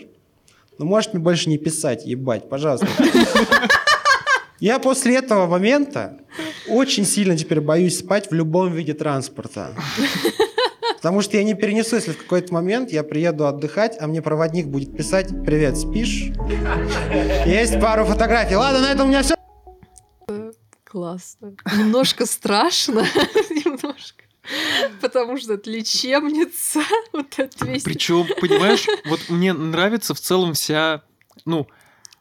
но 0.78 0.86
можешь 0.86 1.14
мне 1.14 1.22
больше 1.22 1.50
не 1.50 1.58
писать, 1.58 2.06
ебать, 2.06 2.50
пожалуйста. 2.50 2.88
Я 4.60 4.78
после 4.78 5.18
этого 5.18 5.48
момента 5.48 6.20
очень 6.68 7.04
сильно 7.04 7.36
теперь 7.36 7.62
боюсь 7.62 7.98
спать 7.98 8.30
в 8.30 8.34
любом 8.34 8.72
виде 8.72 8.94
транспорта. 8.94 9.72
Потому 10.98 11.22
что 11.22 11.36
я 11.36 11.44
не 11.44 11.56
перенесу, 11.56 11.96
если 11.96 12.12
в 12.12 12.18
какой-то 12.20 12.54
момент 12.54 12.92
я 12.92 13.02
приеду 13.02 13.48
отдыхать, 13.48 13.98
а 14.00 14.06
мне 14.06 14.22
проводник 14.22 14.68
будет 14.68 14.96
писать 14.96 15.30
«Привет, 15.44 15.76
спишь?» 15.76 16.30
Есть 17.44 17.82
пару 17.82 18.06
фотографий. 18.06 18.56
Ладно, 18.56 18.82
на 18.82 18.92
этом 18.92 19.08
у 19.08 19.10
меня 19.10 19.24
все. 19.24 19.34
Классно. 20.84 21.56
Немножко 21.76 22.28
страшно. 22.28 23.00
Немножко. 23.50 24.21
Потому 25.02 25.38
что 25.38 25.54
это 25.56 25.70
лечебница. 25.70 26.82
Вот 27.14 27.38
этот 27.38 27.62
весь... 27.62 27.84
Причем, 27.84 28.28
понимаешь, 28.40 28.86
вот 29.06 29.30
мне 29.30 29.54
нравится 29.54 30.14
в 30.14 30.20
целом 30.20 30.54
вся, 30.54 31.04
ну, 31.46 31.68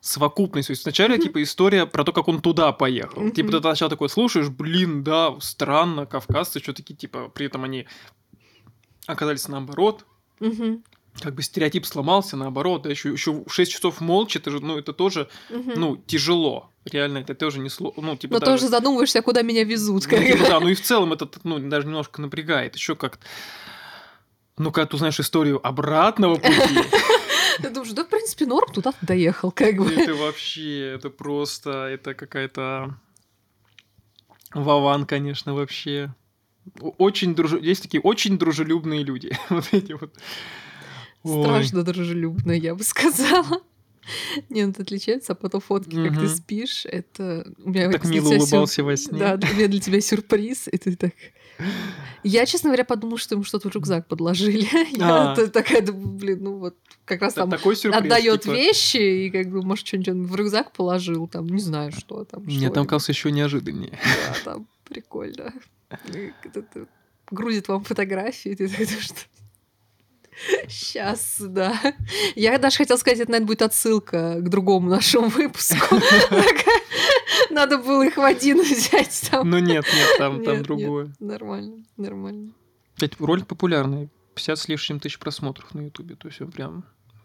совокупность. 0.00 0.68
То 0.68 0.72
есть 0.72 0.84
вначале, 0.84 1.18
типа, 1.18 1.42
история 1.42 1.86
про 1.86 2.04
то, 2.04 2.12
как 2.12 2.28
он 2.28 2.40
туда 2.40 2.72
поехал. 2.72 3.30
Типа, 3.30 3.52
ты 3.52 3.60
сначала 3.60 3.90
такой 3.90 4.08
слушаешь, 4.08 4.48
блин, 4.48 5.04
да, 5.04 5.34
странно, 5.40 6.06
кавказцы, 6.06 6.60
что 6.60 6.72
такие, 6.72 6.94
типа, 6.94 7.28
при 7.28 7.46
этом 7.46 7.64
они 7.64 7.86
оказались 9.06 9.48
наоборот. 9.48 10.06
Как 11.20 11.34
бы 11.34 11.42
стереотип 11.42 11.84
сломался, 11.86 12.36
наоборот, 12.36 12.82
да, 12.82 12.90
еще, 12.90 13.10
еще 13.10 13.44
6 13.48 13.72
часов 13.72 14.00
молча, 14.00 14.38
это 14.38 14.50
же, 14.50 14.60
ну, 14.60 14.78
это 14.78 14.92
тоже, 14.92 15.28
Мгм. 15.50 15.72
ну, 15.76 15.96
тяжело. 15.96 16.70
Реально, 16.84 17.18
это 17.18 17.34
тоже 17.34 17.58
не 17.58 17.68
сложно. 17.68 18.02
Ну, 18.02 18.16
типа, 18.16 18.34
Но 18.34 18.40
даже- 18.40 18.52
тоже 18.52 18.68
задумываешься, 18.70 19.20
куда 19.20 19.42
меня 19.42 19.64
везут. 19.64 20.04
Ну, 20.04 20.10
как 20.10 20.24
типа, 20.26 20.38
бы. 20.38 20.46
да, 20.48 20.60
ну 20.60 20.68
и 20.68 20.74
в 20.74 20.80
целом 20.82 21.12
это, 21.12 21.28
ну, 21.44 21.58
даже 21.58 21.86
немножко 21.86 22.22
напрягает. 22.22 22.76
Еще 22.76 22.94
как 22.96 23.18
ну, 24.56 24.72
когда 24.72 24.86
ты 24.86 24.96
узнаешь 24.96 25.18
историю 25.18 25.66
обратного 25.66 26.36
пути, 26.36 26.50
Ты 27.62 27.70
думаешь, 27.70 27.92
да, 27.92 28.04
в 28.04 28.08
принципе, 28.08 28.46
норм, 28.46 28.72
туда 28.72 28.92
доехал, 29.02 29.50
как 29.50 29.76
бы. 29.76 29.92
это 29.92 30.14
вообще, 30.14 30.92
это 30.94 31.10
просто, 31.10 31.70
это 31.86 32.14
какая-то... 32.14 32.94
Вован, 34.54 35.06
конечно, 35.06 35.54
вообще. 35.54 36.14
Очень 36.98 37.34
друж... 37.34 37.52
Есть 37.60 37.82
такие 37.82 38.00
очень 38.00 38.38
дружелюбные 38.38 39.02
люди. 39.02 39.36
Вот 39.50 39.68
эти 39.72 39.92
вот. 39.92 40.14
Страшно 41.24 41.82
дружелюбно, 41.82 42.52
я 42.52 42.74
бы 42.74 42.82
сказала. 42.84 43.62
Не, 44.48 44.64
ну 44.64 44.70
это 44.70 44.82
отличается, 44.82 45.32
а 45.32 45.34
потом 45.36 45.60
фотки, 45.60 45.94
как 46.08 46.18
ты 46.18 46.28
спишь, 46.28 46.84
это... 46.86 47.46
У 47.62 47.70
меня 47.70 47.90
Так 47.92 48.04
мило 48.06 48.26
тебя 48.28 48.38
сюр- 48.38 48.42
улыбался 48.42 48.82
во 48.84 48.96
сне. 48.96 49.18
Да, 49.18 49.34
у 49.34 49.54
меня 49.54 49.68
для 49.68 49.80
тебя 49.80 50.00
сюрприз, 50.00 50.68
и 50.68 50.76
ты 50.78 50.96
так... 50.96 51.12
Я, 52.24 52.46
честно 52.46 52.70
говоря, 52.70 52.84
подумала, 52.84 53.18
что 53.18 53.34
ему 53.34 53.44
что-то 53.44 53.68
в 53.68 53.74
рюкзак 53.74 54.08
подложили. 54.08 54.66
Я 54.96 55.32
А. 55.32 55.46
такая, 55.48 55.82
блин, 55.82 56.38
ну 56.42 56.56
вот 56.56 56.76
как 57.04 57.20
раз 57.20 57.34
там 57.34 57.52
отдает 57.52 58.42
типа. 58.42 58.52
вещи, 58.54 59.26
и 59.26 59.30
как 59.30 59.50
бы, 59.50 59.62
может, 59.62 59.86
что-нибудь 59.86 60.08
он 60.08 60.26
в 60.26 60.34
рюкзак 60.34 60.72
положил, 60.72 61.28
там, 61.28 61.46
не 61.46 61.60
знаю, 61.60 61.92
что 61.92 62.24
там. 62.24 62.44
Мне 62.44 62.70
там 62.70 62.86
казалось 62.86 63.10
еще 63.10 63.30
неожиданнее. 63.30 63.98
Да, 64.02 64.52
там 64.52 64.68
прикольно. 64.88 65.52
Грузит 67.30 67.68
вам 67.68 67.84
фотографии, 67.84 68.54
ты 68.54 68.68
такой, 68.70 68.86
что 68.86 69.14
Сейчас, 70.68 71.36
да. 71.40 71.78
Я 72.34 72.58
даже 72.58 72.78
хотела 72.78 72.96
сказать, 72.96 73.20
это, 73.20 73.30
наверное, 73.30 73.46
будет 73.46 73.62
отсылка 73.62 74.36
к 74.40 74.48
другому 74.48 74.88
нашему 74.88 75.28
выпуску. 75.28 75.96
Надо 77.50 77.78
было 77.78 78.06
их 78.06 78.16
в 78.16 78.22
один 78.22 78.60
взять 78.62 79.28
там. 79.30 79.48
Ну 79.48 79.58
нет, 79.58 79.84
нет, 79.92 80.08
там, 80.18 80.44
там 80.44 80.62
другое. 80.62 81.12
Нормально, 81.18 81.84
нормально. 81.96 82.52
Кстати, 82.94 83.16
ролик 83.18 83.46
популярный. 83.46 84.08
50 84.34 84.58
с 84.58 84.68
лишним 84.68 85.00
тысяч 85.00 85.18
просмотров 85.18 85.74
на 85.74 85.82
Ютубе. 85.82 86.14
То 86.14 86.28
есть 86.28 86.40
он 86.40 86.50
прям 86.52 86.84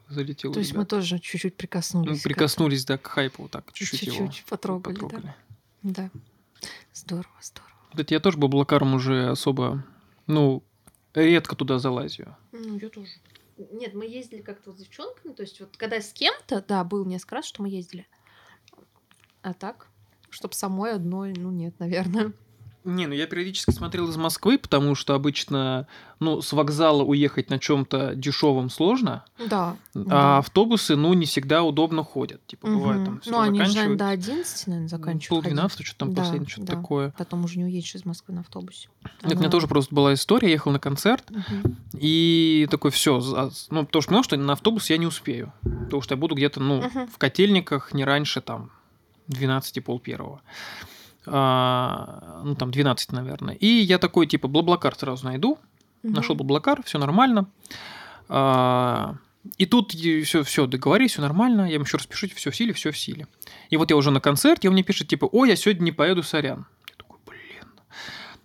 залетел. 0.10 0.54
То 0.54 0.60
есть 0.60 0.74
мы 0.74 0.86
тоже 0.86 1.20
чуть-чуть 1.20 1.56
прикоснулись. 1.56 2.18
Ну, 2.18 2.24
прикоснулись, 2.24 2.86
да, 2.86 2.98
к 2.98 3.08
хайпу, 3.08 3.44
вот 3.44 3.52
так 3.52 3.72
чуть-чуть 3.74 4.04
его 4.04 4.28
Чуть-чуть 4.28 4.46
потрогали, 4.46 4.96
да. 4.96 5.02
потрогали. 5.02 5.36
Да. 5.84 6.10
Здорово, 6.94 7.36
здорово. 7.42 7.72
Кстати, 7.92 8.14
я 8.14 8.20
тоже 8.20 8.38
Баблакаром 8.38 8.96
уже 8.96 9.30
особо, 9.30 9.86
ну, 10.28 10.64
редко 11.22 11.56
туда 11.56 11.80
залазю. 11.80 12.36
Ну, 12.52 12.78
я 12.78 12.90
тоже. 12.90 13.12
Нет, 13.72 13.94
мы 13.94 14.06
ездили 14.06 14.42
как-то 14.42 14.72
вот 14.72 14.80
с 14.80 14.82
девчонками, 14.82 15.34
то 15.34 15.44
есть 15.44 15.60
вот 15.62 15.78
когда 15.78 16.02
с 16.02 16.12
кем-то, 16.12 16.64
да, 16.68 16.84
был 16.84 17.06
несколько 17.06 17.36
раз, 17.36 17.46
что 17.46 17.62
мы 17.62 17.70
ездили. 17.70 18.06
А 19.42 19.54
так, 19.54 19.88
чтобы 20.30 20.54
самой 20.54 20.94
одной, 20.94 21.34
ну 21.34 21.52
нет, 21.52 21.80
наверное. 21.80 22.34
Не, 22.86 23.08
ну 23.08 23.14
я 23.16 23.26
периодически 23.26 23.72
смотрел 23.72 24.08
из 24.10 24.16
Москвы, 24.16 24.60
потому 24.60 24.94
что 24.94 25.16
обычно, 25.16 25.88
ну, 26.20 26.42
с 26.42 26.54
вокзала 26.54 27.04
уехать 27.04 27.50
на 27.50 27.58
чем-то 27.58 28.14
дешевом 28.16 28.70
сложно, 28.70 29.26
Да. 29.40 29.76
а 29.96 30.00
да. 30.04 30.38
автобусы, 30.38 30.96
ну, 30.96 31.14
не 31.16 31.26
всегда 31.26 31.64
удобно 31.64 32.04
ходят. 32.04 32.46
Типа, 32.46 32.68
бывает 32.68 33.02
Мгм. 33.02 33.06
там 33.06 33.20
все 33.22 33.32
Ну, 33.32 33.40
они 33.40 33.66
же, 33.66 33.96
до 33.96 34.10
11, 34.10 34.68
наверное, 34.68 34.88
заканчивают. 34.88 35.44
ходить. 35.44 35.58
Полдвенадцатого, 35.58 35.86
что-то 35.86 36.00
там 36.00 36.14
Да, 36.14 36.22
последнее, 36.22 36.48
что-то 36.50 36.68
да. 36.68 36.74
такое. 36.76 37.14
Потом 37.18 37.44
уже 37.44 37.58
не 37.58 37.66
уедешь 37.66 37.96
из 37.96 38.06
Москвы 38.06 38.36
на 38.36 38.42
автобусе. 38.42 38.88
Это 39.24 39.36
у 39.36 39.40
меня 39.40 39.50
тоже 39.50 39.68
просто 39.68 39.94
была 39.96 40.14
история, 40.14 40.50
я 40.50 40.54
ехал 40.54 40.72
на 40.72 40.80
концерт, 40.80 41.32
Мгм. 41.32 41.78
и 41.94 42.68
такой, 42.70 42.92
все, 42.92 43.20
ну, 43.72 43.86
потому 43.86 44.02
что 44.04 44.10
понял, 44.10 44.24
что 44.24 44.38
на 44.38 44.54
автобус 44.54 44.90
я 44.92 44.98
не 44.98 45.08
успею, 45.08 45.52
потому 45.86 46.04
что 46.04 46.14
я 46.14 46.18
буду 46.18 46.36
где-то, 46.36 46.60
ну, 46.60 46.84
Мгм. 46.84 47.08
в 47.08 47.18
котельниках 47.18 47.94
не 47.96 48.06
раньше, 48.06 48.42
там, 48.42 48.70
12 49.28 49.82
пол 49.82 50.00
первого. 50.00 50.42
А, 51.28 52.42
ну, 52.44 52.56
там, 52.56 52.72
12, 52.72 53.12
наверное. 53.12 53.56
И 53.56 53.68
я 53.68 53.98
такой, 53.98 54.28
типа, 54.28 54.48
Блаблакар 54.48 54.96
сразу 54.96 55.26
найду, 55.26 55.58
Мгм. 56.04 56.14
нашел 56.14 56.36
Блаблакар, 56.36 56.84
все 56.84 56.98
нормально. 57.00 57.48
А, 58.30 59.16
и 59.58 59.66
тут 59.66 59.92
все, 59.94 60.44
все, 60.44 60.66
договорились, 60.68 61.12
все 61.14 61.22
нормально. 61.22 61.62
Я 61.68 61.76
ему 61.76 61.86
еще 61.86 61.98
раз 61.98 62.06
пишу, 62.08 62.28
все 62.36 62.50
в 62.52 62.56
силе, 62.56 62.74
все 62.74 62.92
в 62.92 62.98
силе. 62.98 63.28
И 63.70 63.78
вот 63.78 63.90
я 63.92 63.96
уже 63.96 64.12
на 64.12 64.20
концерте, 64.20 64.68
он 64.68 64.74
мне 64.74 64.84
пишет, 64.84 65.08
типа, 65.08 65.26
ой, 65.32 65.50
я 65.50 65.56
сегодня 65.56 65.84
не 65.84 65.92
поеду, 65.92 66.24
сорян. 66.24 66.66
Я 66.90 66.96
такой, 66.98 67.20
блин. 67.26 67.66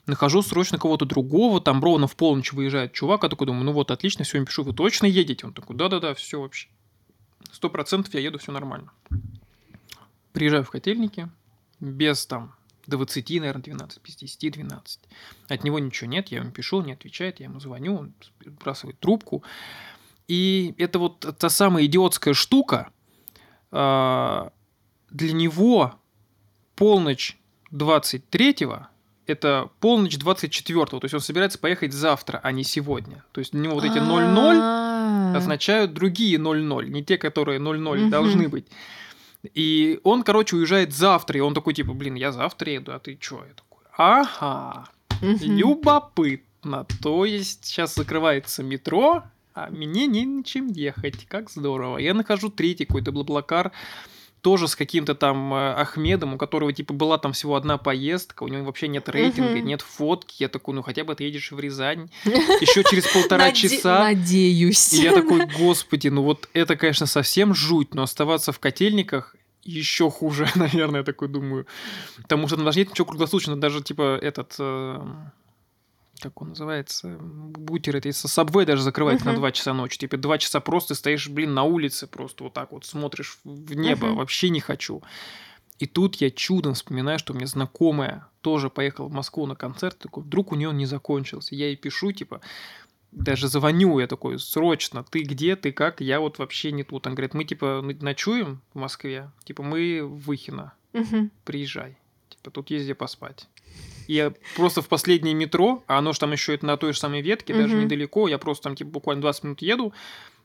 Нахожу 0.06 0.42
срочно 0.42 0.78
кого-то 0.78 1.04
другого, 1.06 1.60
там 1.60 1.82
ровно 1.82 2.06
в 2.06 2.16
полночь 2.16 2.52
выезжает 2.52 2.92
чувак, 2.92 3.22
я 3.22 3.28
такой 3.28 3.46
думаю, 3.46 3.64
ну 3.64 3.72
вот, 3.72 3.90
отлично, 3.90 4.24
сегодня 4.24 4.46
пишу, 4.46 4.62
вы 4.62 4.72
точно 4.74 5.06
едете? 5.06 5.46
Он 5.46 5.52
такой, 5.54 5.76
да-да-да, 5.76 6.14
все 6.14 6.40
вообще. 6.40 6.68
Сто 7.52 7.70
процентов 7.70 8.12
я 8.14 8.20
еду, 8.20 8.38
все 8.38 8.52
нормально. 8.52 8.92
Приезжаю 10.32 10.64
в 10.64 10.70
котельники, 10.70 11.28
без 11.80 12.26
там 12.26 12.54
20, 12.86 13.30
наверное, 13.40 13.62
12, 13.62 14.00
без 14.02 14.16
10, 14.16 14.52
12. 14.52 15.00
От 15.48 15.64
него 15.64 15.78
ничего 15.78 16.08
нет, 16.10 16.28
я 16.28 16.38
ему 16.38 16.50
пишу, 16.50 16.78
он 16.78 16.86
не 16.86 16.92
отвечает, 16.92 17.40
я 17.40 17.46
ему 17.46 17.60
звоню, 17.60 17.96
он 17.96 18.12
сбрасывает 18.44 18.98
трубку. 19.00 19.42
И 20.28 20.74
это 20.78 20.98
вот 20.98 21.20
та 21.38 21.48
самая 21.48 21.84
идиотская 21.86 22.34
штука. 22.34 22.90
а, 23.72 24.52
Для 25.10 25.32
него 25.32 25.94
полночь 26.76 27.36
23-го 27.72 28.86
это 29.26 29.70
полночь 29.78 30.16
24-го. 30.16 30.98
То 30.98 31.04
есть 31.04 31.14
он 31.14 31.20
собирается 31.20 31.58
поехать 31.58 31.92
завтра, 31.92 32.40
а 32.42 32.50
не 32.52 32.64
сегодня. 32.64 33.22
То 33.32 33.38
есть 33.40 33.52
для 33.52 33.60
него 33.60 33.74
вот 33.74 33.84
эти 33.84 33.98
0-0 33.98 34.58
А. 34.60 35.34
означают 35.36 35.92
другие 35.94 36.36
0-0, 36.38 36.88
не 36.88 37.04
те, 37.04 37.16
которые 37.16 37.60
0-0 37.60 38.00
Мгм. 38.00 38.10
должны 38.10 38.48
быть. 38.48 38.66
И 39.54 40.00
он, 40.04 40.22
короче, 40.22 40.56
уезжает 40.56 40.92
завтра, 40.92 41.38
и 41.38 41.40
он 41.40 41.54
такой, 41.54 41.74
типа, 41.74 41.92
блин, 41.92 42.14
я 42.14 42.32
завтра 42.32 42.72
еду, 42.72 42.92
а 42.92 42.98
ты 42.98 43.16
чё? 43.16 43.44
Я 43.48 43.54
такой, 43.54 43.84
ага, 43.96 44.88
любопытно. 45.20 46.86
То 47.02 47.24
есть 47.24 47.64
сейчас 47.64 47.94
закрывается 47.94 48.62
метро, 48.62 49.24
а 49.54 49.70
мне 49.70 50.06
не 50.06 50.26
на 50.26 50.44
чем 50.44 50.68
ехать, 50.68 51.26
как 51.26 51.50
здорово. 51.50 51.98
Я 51.98 52.14
нахожу 52.14 52.50
третий 52.50 52.84
какой-то 52.84 53.12
блаблакар, 53.12 53.72
тоже 54.42 54.68
с 54.68 54.76
каким-то 54.76 55.14
там 55.14 55.52
э, 55.54 55.72
Ахмедом, 55.74 56.34
у 56.34 56.38
которого 56.38 56.72
типа 56.72 56.94
была 56.94 57.18
там 57.18 57.32
всего 57.32 57.56
одна 57.56 57.78
поездка, 57.78 58.42
у 58.42 58.48
него 58.48 58.64
вообще 58.64 58.88
нет 58.88 59.08
рейтинга, 59.08 59.56
Мгм. 59.56 59.66
нет 59.66 59.82
фотки. 59.82 60.36
Я 60.42 60.48
такой, 60.48 60.74
ну 60.74 60.82
хотя 60.82 61.04
бы 61.04 61.14
ты 61.14 61.24
едешь 61.24 61.52
в 61.52 61.60
Рязань. 61.60 62.10
Еще 62.24 62.82
через 62.84 63.06
полтора 63.06 63.52
часа. 63.52 64.00
Надеюсь. 64.04 64.92
И 64.92 65.02
я 65.02 65.12
такой, 65.12 65.46
господи, 65.46 66.08
ну 66.08 66.22
вот 66.22 66.48
это, 66.54 66.76
конечно, 66.76 67.06
совсем 67.06 67.54
жуть, 67.54 67.94
но 67.94 68.02
оставаться 68.02 68.52
в 68.52 68.58
котельниках 68.58 69.34
еще 69.62 70.10
хуже, 70.10 70.48
наверное, 70.54 71.00
я 71.00 71.04
такой 71.04 71.28
думаю. 71.28 71.66
Потому 72.22 72.46
что 72.46 72.56
там 72.56 72.64
даже 72.64 72.78
нет 72.78 72.90
ничего 72.90 73.04
круглосуточного, 73.06 73.58
даже 73.58 73.82
типа 73.82 74.18
этот... 74.20 74.54
как 76.20 76.40
он 76.42 76.50
называется? 76.50 77.18
Бутер, 77.20 77.96
это 77.96 78.08
Subway 78.08 78.64
даже 78.64 78.82
закрывает 78.82 79.24
на 79.24 79.32
Мгм. 79.32 79.40
2 79.40 79.52
часа 79.52 79.72
ночи. 79.74 79.98
Типа 79.98 80.16
2 80.16 80.38
часа 80.38 80.60
просто 80.60 80.94
стоишь, 80.94 81.28
блин, 81.28 81.54
на 81.54 81.64
улице, 81.64 82.06
просто 82.06 82.44
вот 82.44 82.52
так 82.52 82.72
вот 82.72 82.84
смотришь 82.84 83.38
в 83.44 83.74
небо. 83.74 84.08
Мгм. 84.08 84.16
Вообще 84.16 84.50
не 84.50 84.60
хочу. 84.60 85.02
И 85.78 85.86
тут 85.86 86.16
я 86.16 86.30
чудом 86.30 86.74
вспоминаю, 86.74 87.18
что 87.18 87.32
у 87.32 87.36
меня 87.36 87.46
знакомая 87.46 88.26
тоже 88.42 88.68
поехала 88.68 89.08
в 89.08 89.12
Москву 89.12 89.46
на 89.46 89.54
концерт, 89.56 89.98
такой, 89.98 90.22
вдруг 90.22 90.52
у 90.52 90.54
нее 90.54 90.68
он 90.68 90.76
не 90.76 90.86
закончился. 90.86 91.54
Я 91.54 91.66
ей 91.68 91.76
пишу, 91.76 92.12
типа, 92.12 92.42
даже 93.12 93.48
звоню, 93.48 93.98
я 93.98 94.06
такой, 94.06 94.38
срочно, 94.38 95.02
ты 95.04 95.22
где, 95.22 95.56
ты 95.56 95.72
как, 95.72 96.00
я 96.02 96.20
вот 96.20 96.38
вообще 96.38 96.70
не 96.70 96.84
тут. 96.84 97.06
Он 97.06 97.14
говорит, 97.14 97.32
мы, 97.34 97.44
типа, 97.44 97.80
ночуем 98.00 98.60
в 98.74 98.78
Москве, 98.78 99.30
типа, 99.44 99.62
мы 99.62 100.02
в 100.04 100.18
Выхино, 100.26 100.74
Мгм. 100.92 101.30
приезжай. 101.44 101.96
Типа, 102.28 102.50
тут 102.50 102.70
есть 102.70 102.84
где 102.84 102.94
поспать. 102.94 103.48
И 104.06 104.14
я 104.14 104.32
просто 104.56 104.82
в 104.82 104.88
последнее 104.88 105.34
метро, 105.34 105.82
а 105.86 105.98
оно 105.98 106.12
же 106.12 106.18
там 106.18 106.32
еще 106.32 106.54
это 106.54 106.66
на 106.66 106.76
той 106.76 106.92
же 106.92 106.98
самой 106.98 107.22
ветке, 107.22 107.54
даже 107.54 107.74
недалеко, 107.76 108.28
я 108.28 108.38
просто 108.38 108.64
там, 108.64 108.76
типа, 108.76 108.90
буквально 108.90 109.22
20 109.22 109.44
минут 109.44 109.62
еду, 109.62 109.92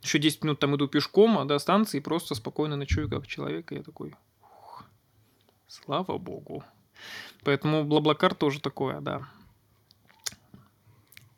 еще 0.02 0.20
10 0.20 0.44
минут 0.44 0.60
там 0.60 0.76
иду 0.76 0.88
пешком 0.88 1.38
а 1.38 1.46
до 1.46 1.58
станции, 1.60 2.00
просто 2.00 2.36
спокойно 2.36 2.76
ночую 2.76 3.10
как 3.10 3.28
человек, 3.28 3.72
и 3.72 3.76
я 3.76 3.84
такой, 3.84 4.14
«Ух, 4.42 4.86
слава 5.68 6.18
богу. 6.18 6.64
Поэтому 7.44 7.84
Блаблакар 7.84 8.34
тоже 8.34 8.62
такое, 8.62 9.02
да. 9.02 9.28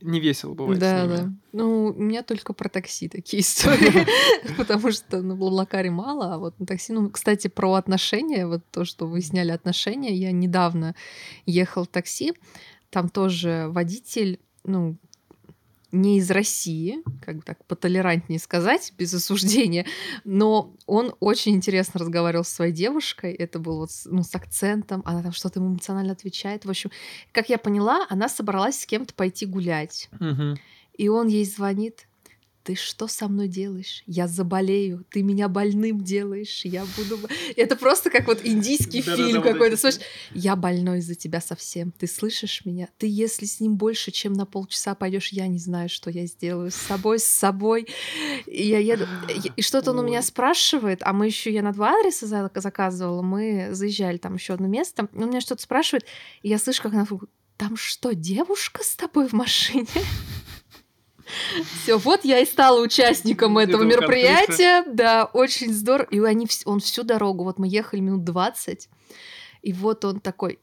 Не 0.01 0.19
весело 0.19 0.53
бывает 0.53 0.79
Да, 0.79 1.07
да. 1.07 1.31
Ну, 1.53 1.85
у 1.87 2.01
меня 2.01 2.21
только 2.21 2.53
про 2.53 2.69
такси 2.69 3.09
такие 3.09 3.41
истории, 3.41 4.05
потому 4.55 4.91
что 4.91 5.21
на 5.21 5.35
Блаблакаре 5.35 5.89
мало, 5.89 6.35
а 6.35 6.37
вот 6.37 6.59
на 6.59 6.65
такси... 6.65 6.93
Ну, 6.93 7.09
кстати, 7.09 7.47
про 7.47 7.73
отношения, 7.73 8.45
вот 8.45 8.61
то, 8.71 8.85
что 8.85 9.07
вы 9.07 9.21
сняли 9.21 9.51
отношения, 9.51 10.13
я 10.13 10.31
недавно 10.31 10.95
ехал 11.45 11.85
в 11.85 11.87
такси, 11.87 12.33
там 12.89 13.09
тоже 13.09 13.67
водитель, 13.69 14.39
ну, 14.63 14.97
не 15.91 16.17
из 16.17 16.29
России, 16.31 17.01
как 17.21 17.37
бы 17.37 17.41
так 17.41 17.63
потолерантнее 17.65 18.39
сказать, 18.39 18.93
без 18.97 19.13
осуждения, 19.13 19.85
но 20.23 20.73
он 20.85 21.15
очень 21.19 21.55
интересно 21.55 21.99
разговаривал 21.99 22.43
со 22.43 22.55
своей 22.55 22.73
девушкой, 22.73 23.33
это 23.33 23.59
было 23.59 23.79
вот 23.79 23.91
с, 23.91 24.05
ну, 24.05 24.23
с 24.23 24.33
акцентом, 24.35 25.01
она 25.05 25.23
там 25.23 25.31
что-то 25.31 25.59
ему 25.59 25.69
эмоционально 25.69 26.13
отвечает. 26.13 26.65
В 26.65 26.69
общем, 26.69 26.91
как 27.31 27.49
я 27.49 27.57
поняла, 27.57 28.05
она 28.09 28.29
собралась 28.29 28.81
с 28.81 28.85
кем-то 28.85 29.13
пойти 29.13 29.45
гулять. 29.45 30.09
Мгм. 30.19 30.57
И 30.97 31.09
он 31.09 31.27
ей 31.27 31.45
звонит. 31.45 32.07
Ты 32.67 32.75
что 32.75 33.07
со 33.07 33.29
мной 33.29 33.47
делаешь? 33.47 34.03
Я 34.07 34.27
заболею. 34.27 35.05
Ты 35.09 35.23
меня 35.23 35.47
больным 35.47 36.03
делаешь. 36.03 36.65
Я 36.65 36.85
буду... 36.97 37.17
бо-». 37.17 37.29
Это 37.55 37.77
просто 37.77 38.09
как 38.09 38.27
вот 38.27 38.41
индийский 38.43 39.01
фильм 39.01 39.41
какой-то. 39.41 39.77
Слышишь, 39.77 40.01
я 40.33 40.57
больной 40.57 40.99
из-за 40.99 41.15
тебя 41.15 41.39
совсем. 41.39 41.93
Ты 41.93 42.07
слышишь 42.07 42.65
меня? 42.65 42.89
Ты, 42.97 43.07
если 43.07 43.45
с 43.45 43.61
ним 43.61 43.77
больше, 43.77 44.11
чем 44.11 44.33
на 44.33 44.45
полчаса 44.45 44.95
пойдешь, 44.95 45.29
я 45.29 45.47
не 45.47 45.59
знаю, 45.59 45.87
что 45.87 46.09
я 46.09 46.25
сделаю 46.25 46.69
с 46.71 46.75
собой, 46.75 47.19
с 47.19 47.23
собой. 47.23 47.87
И 48.45 48.67
я 48.67 48.79
еду. 48.79 49.05
и- 49.55 49.61
что-то 49.61 49.91
он 49.91 49.99
у 49.99 50.03
меня 50.03 50.21
спрашивает, 50.21 50.99
а 51.03 51.13
мы 51.13 51.27
еще 51.27 51.53
я 51.53 51.61
на 51.61 51.71
два 51.71 51.97
адреса 51.97 52.27
за- 52.27 52.51
заказывала. 52.53 53.21
Мы 53.21 53.69
заезжали 53.71 54.17
там 54.17 54.35
еще 54.35 54.55
одно 54.55 54.67
место. 54.67 55.07
Он 55.15 55.29
меня 55.29 55.39
что-то 55.39 55.61
спрашивает, 55.61 56.05
и 56.41 56.49
я 56.49 56.59
слышу, 56.59 56.83
как 56.83 56.91
она 56.93 57.07
там 57.55 57.77
что, 57.77 58.13
девушка 58.13 58.83
с 58.83 58.93
тобой 58.97 59.29
в 59.29 59.33
машине? 59.33 59.87
Все, 61.83 61.97
вот 61.97 62.23
я 62.25 62.39
и 62.39 62.45
стала 62.45 62.81
участником 62.81 63.57
этого 63.57 63.83
мероприятия. 63.83 64.83
Да, 64.87 65.25
очень 65.25 65.73
здорово. 65.73 66.07
И 66.09 66.19
они, 66.19 66.47
он 66.65 66.79
всю 66.79 67.03
дорогу, 67.03 67.43
вот 67.43 67.59
мы 67.59 67.67
ехали 67.67 67.99
минут 67.99 68.23
20, 68.23 68.89
и 69.61 69.73
вот 69.73 70.05
он 70.05 70.19
такой, 70.19 70.59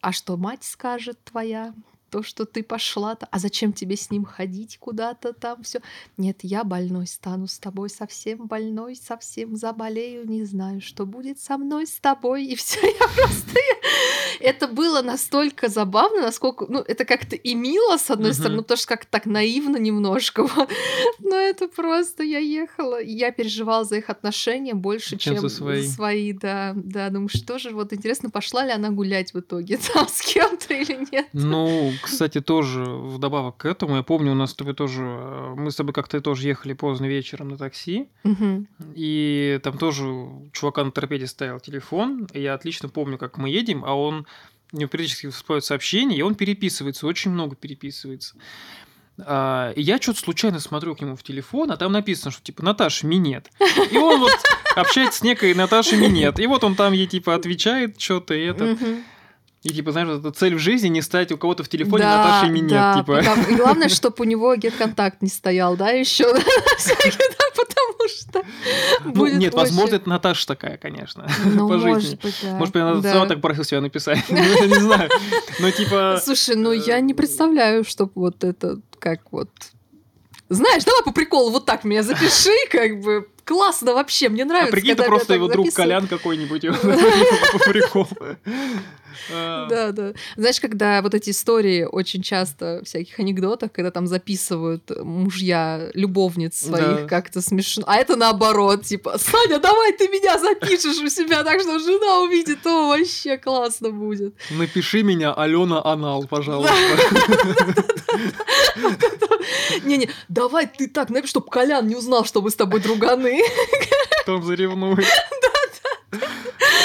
а 0.00 0.12
что 0.12 0.36
мать 0.36 0.64
скажет 0.64 1.22
твоя? 1.24 1.74
То, 2.10 2.22
что 2.22 2.44
ты 2.44 2.62
пошла-то, 2.62 3.28
а 3.30 3.38
зачем 3.38 3.72
тебе 3.72 3.96
с 3.96 4.10
ним 4.10 4.24
ходить 4.24 4.78
куда-то 4.78 5.32
там 5.32 5.62
все? 5.62 5.80
Нет, 6.16 6.38
я 6.42 6.64
больной 6.64 7.06
стану 7.06 7.46
с 7.46 7.58
тобой, 7.58 7.88
совсем 7.88 8.46
больной, 8.46 8.96
совсем 8.96 9.56
заболею, 9.56 10.28
не 10.28 10.44
знаю, 10.44 10.80
что 10.80 11.06
будет 11.06 11.38
со 11.38 11.56
мной, 11.56 11.86
с 11.86 11.98
тобой, 12.00 12.44
и 12.44 12.56
все, 12.56 12.80
я 12.86 13.08
просто... 13.08 13.60
Это 14.40 14.68
было 14.68 15.02
настолько 15.02 15.68
забавно, 15.68 16.22
насколько... 16.22 16.66
Ну, 16.68 16.80
это 16.80 17.04
как-то 17.04 17.36
и 17.36 17.54
мило, 17.54 17.96
с 17.96 18.10
одной 18.10 18.34
стороны, 18.34 18.62
потому 18.62 18.78
что 18.78 18.88
как-то 18.88 19.10
так 19.10 19.26
наивно 19.26 19.76
немножко, 19.76 20.46
но 21.20 21.36
это 21.36 21.68
просто... 21.68 22.22
Я 22.22 22.38
ехала, 22.38 23.00
я 23.00 23.30
переживала 23.30 23.84
за 23.84 23.96
их 23.96 24.10
отношения 24.10 24.74
больше, 24.74 25.16
Чем 25.16 25.36
чем, 25.36 25.48
за 25.48 25.48
свои. 25.48 25.86
свои, 25.86 26.32
да, 26.32 26.72
да. 26.74 27.10
Думаю, 27.10 27.28
что 27.28 27.58
же, 27.58 27.70
вот 27.70 27.92
интересно, 27.92 28.30
пошла 28.30 28.64
ли 28.64 28.72
она 28.72 28.90
гулять 28.90 29.34
в 29.34 29.40
итоге 29.40 29.78
там 29.94 30.08
с 30.08 30.22
кем-то 30.22 30.74
или 30.74 31.06
нет? 31.10 31.28
Ну, 31.32 31.92
кстати, 32.02 32.40
тоже 32.40 32.84
вдобавок 32.84 33.56
к 33.58 33.64
этому, 33.66 33.96
я 33.96 34.02
помню, 34.02 34.32
у 34.32 34.34
нас 34.34 34.50
с 34.50 34.54
тобой 34.54 34.74
тоже, 34.74 35.02
э, 35.02 35.54
мы 35.56 35.70
с 35.70 35.76
тобой 35.76 35.92
как-то 35.92 36.20
тоже 36.20 36.48
ехали 36.48 36.72
поздно 36.72 37.06
вечером 37.06 37.48
на 37.48 37.56
такси, 37.58 38.08
Мгм. 38.24 38.66
и 38.94 39.60
там 39.62 39.78
тоже 39.78 40.04
чувака 40.52 40.84
на 40.84 40.90
торпеде 40.90 41.26
стоял 41.26 41.60
телефон, 41.60 42.28
и 42.32 42.40
я 42.40 42.54
отлично 42.54 42.88
помню, 42.88 43.18
как 43.18 43.38
мы 43.38 43.48
едем, 43.50 43.84
а 43.84 43.94
он 43.94 44.26
у 44.72 44.76
него 44.78 44.88
периодически 44.88 45.28
всплывают 45.30 45.64
сообщения, 45.64 46.16
и 46.16 46.22
он 46.22 46.34
переписывается, 46.34 47.06
очень 47.06 47.30
много 47.30 47.54
переписывается. 47.56 48.34
А, 49.18 49.70
и 49.72 49.80
я 49.82 49.98
что-то 50.00 50.18
случайно 50.20 50.60
смотрю 50.60 50.94
к 50.94 51.00
нему 51.00 51.16
в 51.16 51.22
телефон, 51.22 51.70
а 51.72 51.76
там 51.76 51.92
написано, 51.92 52.30
что 52.30 52.42
типа 52.42 52.62
Наташа 52.62 53.06
Минет. 53.06 53.50
И 53.90 53.96
он 53.96 54.20
вот 54.20 54.32
общается 54.74 55.20
с 55.20 55.22
некой 55.22 55.54
Наташей 55.54 55.98
Минет. 55.98 56.38
И 56.38 56.46
вот 56.46 56.64
он 56.64 56.74
там 56.74 56.92
ей 56.92 57.06
типа 57.06 57.34
отвечает 57.34 57.98
что-то, 58.00 58.34
и 58.34 58.42
это. 58.44 58.76
И 59.66 59.70
типа, 59.70 59.90
знаешь, 59.90 60.08
вот 60.08 60.20
эта 60.20 60.30
цель 60.30 60.54
в 60.54 60.60
жизни 60.60 60.86
не 60.88 61.02
стать 61.02 61.32
у 61.32 61.38
кого-то 61.38 61.64
в 61.64 61.68
телефоне 61.68 62.04
Да, 62.04 62.18
Наташей 62.24 62.50
Минет. 62.50 62.70
да, 62.70 62.94
типа. 62.94 63.16
потому- 63.16 63.42
и 63.48 63.54
главное, 63.56 63.88
чтобы 63.88 64.14
у 64.20 64.24
него 64.24 64.54
гет-контакт 64.54 65.22
не 65.22 65.28
стоял, 65.28 65.76
да, 65.76 65.90
еще. 65.90 66.24
Потому 67.56 68.08
что 68.08 68.42
Ну, 69.04 69.26
нет, 69.26 69.54
возможно, 69.54 69.96
это 69.96 70.08
Наташа 70.08 70.46
такая, 70.46 70.76
конечно, 70.76 71.28
Ну, 71.44 71.68
по 71.68 71.78
жизни. 71.78 72.18
может 72.52 72.72
быть, 72.72 72.82
она 72.82 73.02
сама 73.02 73.26
так 73.26 73.40
просила 73.40 73.64
себя 73.64 73.80
написать. 73.80 74.22
Ну, 74.28 74.36
не 74.66 74.80
знаю. 74.80 75.10
Но 75.58 75.70
типа... 75.70 76.20
Слушай, 76.22 76.54
ну 76.56 76.70
я 76.72 77.00
не 77.00 77.14
представляю, 77.14 77.84
чтоб 77.84 78.12
вот 78.14 78.44
это 78.44 78.78
как 79.00 79.20
вот... 79.32 79.50
Знаешь, 80.48 80.84
давай 80.84 81.02
по 81.02 81.12
приколу 81.12 81.50
вот 81.50 81.66
так 81.66 81.84
меня 81.84 82.02
запиши, 82.02 82.50
как 82.70 83.00
бы 83.00 83.26
классно 83.44 83.94
вообще, 83.94 84.28
мне 84.28 84.42
А 84.42 84.46
нравится. 84.46 84.72
прикинь, 84.72 84.92
это 84.92 85.04
просто 85.04 85.34
его 85.34 85.48
друг. 85.48 85.72
Колян 85.72 86.06
какой-нибудь. 86.06 86.64
он 86.64 86.74
По 87.52 87.58
приколу. 87.70 88.08
А, 89.32 89.66
Да, 89.68 89.92
да. 89.92 90.12
Знаешь, 90.36 90.60
когда 90.60 91.00
вот 91.02 91.14
эти 91.14 91.30
истории 91.30 91.84
очень 91.84 92.22
часто 92.22 92.82
всяких 92.84 93.18
анекдотах, 93.18 93.72
когда 93.72 93.90
там 93.90 94.06
записывают 94.06 94.90
мужья 95.02 95.90
любовниц 95.94 96.60
своих 96.60 97.08
как-то 97.08 97.40
смешно, 97.40 97.84
а 97.86 97.96
это 97.96 98.16
наоборот, 98.16 98.84
типа, 98.84 99.18
Саня, 99.18 99.58
давай 99.58 99.92
ты 99.92 100.08
меня 100.08 100.38
запишешь 100.38 100.98
у 100.98 101.08
себя, 101.08 101.42
так 101.44 101.60
что 101.60 101.78
жена 101.78 102.20
увидит, 102.20 102.62
то 102.62 102.88
вообще 102.88 103.38
классно 103.38 103.90
будет. 103.90 104.34
Напиши 104.50 105.02
меня 105.02 105.32
Алена 105.32 105.84
Анал, 105.84 106.26
пожалуйста. 106.28 106.74
Не-не, 109.84 110.10
давай 110.28 110.66
ты 110.66 110.88
так, 110.88 111.10
напиши, 111.10 111.30
чтобы 111.30 111.48
Колян 111.48 111.86
не 111.86 111.96
узнал, 111.96 112.24
что 112.24 112.42
мы 112.42 112.50
с 112.50 112.56
тобой 112.56 112.80
друганы. 112.80 113.40
Там 114.26 114.42
заревнует. 114.42 115.06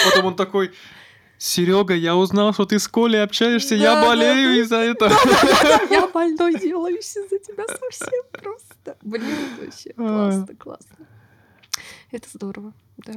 Потом 0.06 0.26
он 0.26 0.36
такой... 0.36 0.72
Серега, 1.38 1.96
я 1.96 2.16
узнал, 2.16 2.54
что 2.54 2.66
ты 2.66 2.78
с 2.78 2.88
Колей 2.88 3.24
общаешься, 3.24 3.74
я 3.74 3.96
Да, 3.96 4.02
да, 4.02 4.08
болею 4.10 4.50
да. 4.50 4.62
из-за 4.62 4.76
этого. 4.76 5.12
Я 5.90 6.06
больной 6.06 6.54
делаюсь 6.60 7.18
из-за 7.18 7.40
тебя 7.40 7.66
совсем 7.68 8.24
просто. 8.32 8.96
Блин, 9.02 9.26
вообще 9.60 9.92
классно, 9.94 10.48
классно. 10.56 10.96
Это 12.12 12.28
здорово, 12.32 12.74
да. 12.98 13.14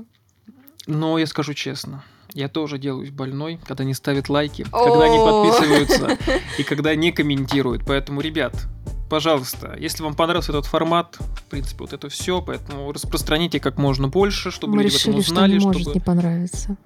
Но 0.87 1.19
я 1.19 1.27
скажу 1.27 1.53
честно, 1.53 2.03
я 2.33 2.49
тоже 2.49 2.79
делаюсь 2.79 3.11
больной, 3.11 3.61
когда 3.67 3.85
не 3.85 3.93
ставят 3.93 4.31
лайки, 4.31 4.63
когда 4.73 5.07
не 5.07 5.19
подписываются 5.19 6.19
и 6.57 6.63
когда 6.63 6.95
не 6.95 7.13
комментируют. 7.13 7.83
Поэтому, 7.87 8.23
ребят, 8.23 8.55
пожалуйста, 9.15 9.77
если 9.79 10.03
вам 10.03 10.17
понравился 10.17 10.51
этот 10.51 10.67
формат, 10.67 11.19
в 11.21 11.43
принципе, 11.45 11.85
вот 11.85 11.93
это 11.93 12.09
все, 12.09 12.43
поэтому 12.43 12.91
распространите 12.91 13.61
как 13.61 13.79
можно 13.79 14.09
больше, 14.09 14.51
чтобы 14.51 14.75
Мы 14.75 14.83
люди 14.83 14.97
об 14.97 15.01
этом 15.01 15.13
решили, 15.13 15.23
что 15.23 15.33
узнали, 15.33 15.53
не 15.53 15.65
может 15.65 15.83
чтобы... 15.83 15.95
не 15.95 16.01
понравиться. 16.01 16.77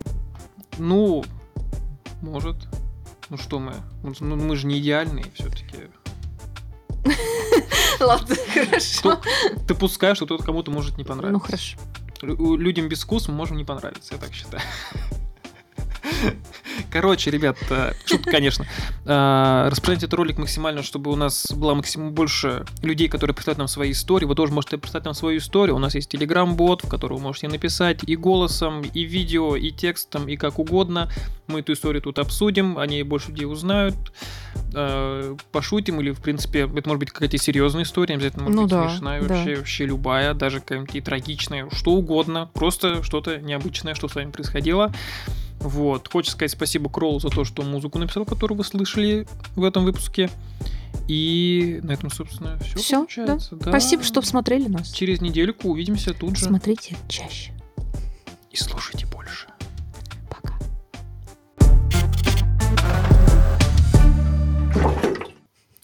Ну, 0.76 1.24
может. 2.20 2.56
Ну 3.30 3.38
что 3.38 3.58
мы? 3.58 3.72
Ну, 4.02 4.36
мы 4.36 4.56
же 4.56 4.66
не 4.66 4.78
идеальные 4.78 5.24
все-таки. 5.32 5.88
Ладно, 8.00 8.36
хорошо. 8.52 9.22
Ты 9.66 9.74
пускаешь, 9.74 10.18
что 10.18 10.26
кто-то 10.26 10.44
кому-то 10.44 10.70
может 10.70 10.98
не 10.98 11.04
понравиться. 11.04 11.32
Ну 11.32 11.40
хорошо. 11.40 11.78
Лю- 12.20 12.56
Людям 12.56 12.90
без 12.90 13.04
вкуса 13.04 13.30
мы 13.30 13.38
можем 13.38 13.56
не 13.56 13.64
понравиться, 13.64 14.12
я 14.12 14.20
так 14.20 14.34
считаю. 14.34 14.62
Короче, 16.90 17.30
ребят, 17.30 17.56
э, 17.70 17.92
шутка, 18.04 18.30
конечно. 18.30 18.64
Э, 19.04 19.66
Распространяйте 19.68 20.06
этот 20.06 20.14
ролик 20.18 20.38
максимально, 20.38 20.82
чтобы 20.82 21.10
у 21.10 21.16
нас 21.16 21.50
было 21.52 21.74
максимум 21.74 22.12
больше 22.12 22.64
людей, 22.82 23.08
которые 23.08 23.34
представляют 23.34 23.58
нам 23.58 23.68
свои 23.68 23.92
истории. 23.92 24.24
Вы 24.26 24.34
тоже 24.34 24.52
можете 24.52 24.78
представить 24.78 25.04
нам 25.04 25.14
свою 25.14 25.38
историю. 25.38 25.76
У 25.76 25.78
нас 25.78 25.94
есть 25.94 26.10
телеграм-бот, 26.10 26.84
в 26.84 26.88
который 26.88 27.14
вы 27.14 27.20
можете 27.20 27.48
написать 27.48 28.00
и 28.06 28.16
голосом, 28.16 28.82
и 28.82 29.02
видео, 29.04 29.56
и 29.56 29.70
текстом, 29.70 30.28
и 30.28 30.36
как 30.36 30.58
угодно. 30.58 31.10
Мы 31.46 31.60
эту 31.60 31.72
историю 31.72 32.02
тут 32.02 32.18
обсудим, 32.18 32.78
они 32.78 33.02
больше 33.02 33.30
людей 33.30 33.46
узнают, 33.46 33.94
э, 34.74 35.36
пошутим, 35.50 36.00
или, 36.00 36.10
в 36.10 36.20
принципе, 36.20 36.60
это 36.60 36.88
может 36.88 37.00
быть 37.00 37.10
какая-то 37.10 37.38
серьезная 37.38 37.84
история, 37.84 38.14
обязательно 38.16 38.44
может 38.44 38.56
Ну 38.56 38.62
быть 38.62 38.70
да, 38.70 38.88
смешная, 38.90 39.22
да. 39.22 39.34
вообще, 39.34 39.56
вообще 39.56 39.86
любая, 39.86 40.34
даже 40.34 40.60
какая-нибудь 40.60 41.04
трагичная, 41.04 41.68
что 41.72 41.92
угодно, 41.92 42.50
просто 42.52 43.02
что-то 43.02 43.38
необычное, 43.38 43.94
что 43.94 44.08
с 44.08 44.14
вами 44.14 44.30
происходило. 44.30 44.92
Вот. 45.60 46.10
Хочется 46.10 46.36
сказать 46.36 46.52
спасибо 46.52 46.88
Кроллу 46.88 47.20
за 47.20 47.28
то, 47.28 47.44
что 47.44 47.62
музыку 47.62 47.98
написал, 47.98 48.24
которую 48.24 48.58
вы 48.58 48.64
слышали 48.64 49.26
в 49.56 49.64
этом 49.64 49.84
выпуске. 49.84 50.30
И 51.06 51.80
на 51.82 51.92
этом, 51.92 52.10
собственно, 52.10 52.58
все 52.58 52.78
Всё, 52.78 52.96
получается. 52.98 53.56
Да. 53.56 53.70
Спасибо, 53.70 54.02
что 54.02 54.22
смотрели 54.22 54.68
нас. 54.68 54.90
Через 54.90 55.20
недельку 55.20 55.68
увидимся 55.68 56.14
тут 56.14 56.36
же. 56.36 56.44
Смотрите 56.44 56.96
чаще. 57.08 57.52
И 58.50 58.56
слушайте 58.56 59.06
больше. 59.06 59.48
Пока. 60.30 60.54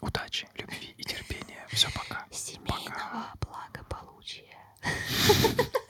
Удачи, 0.00 0.46
любви 0.58 0.94
и 0.96 1.02
терпения. 1.02 1.66
Все, 1.72 1.88
пока. 1.94 2.24
Семейного 2.30 3.26
благополучия. 3.40 4.44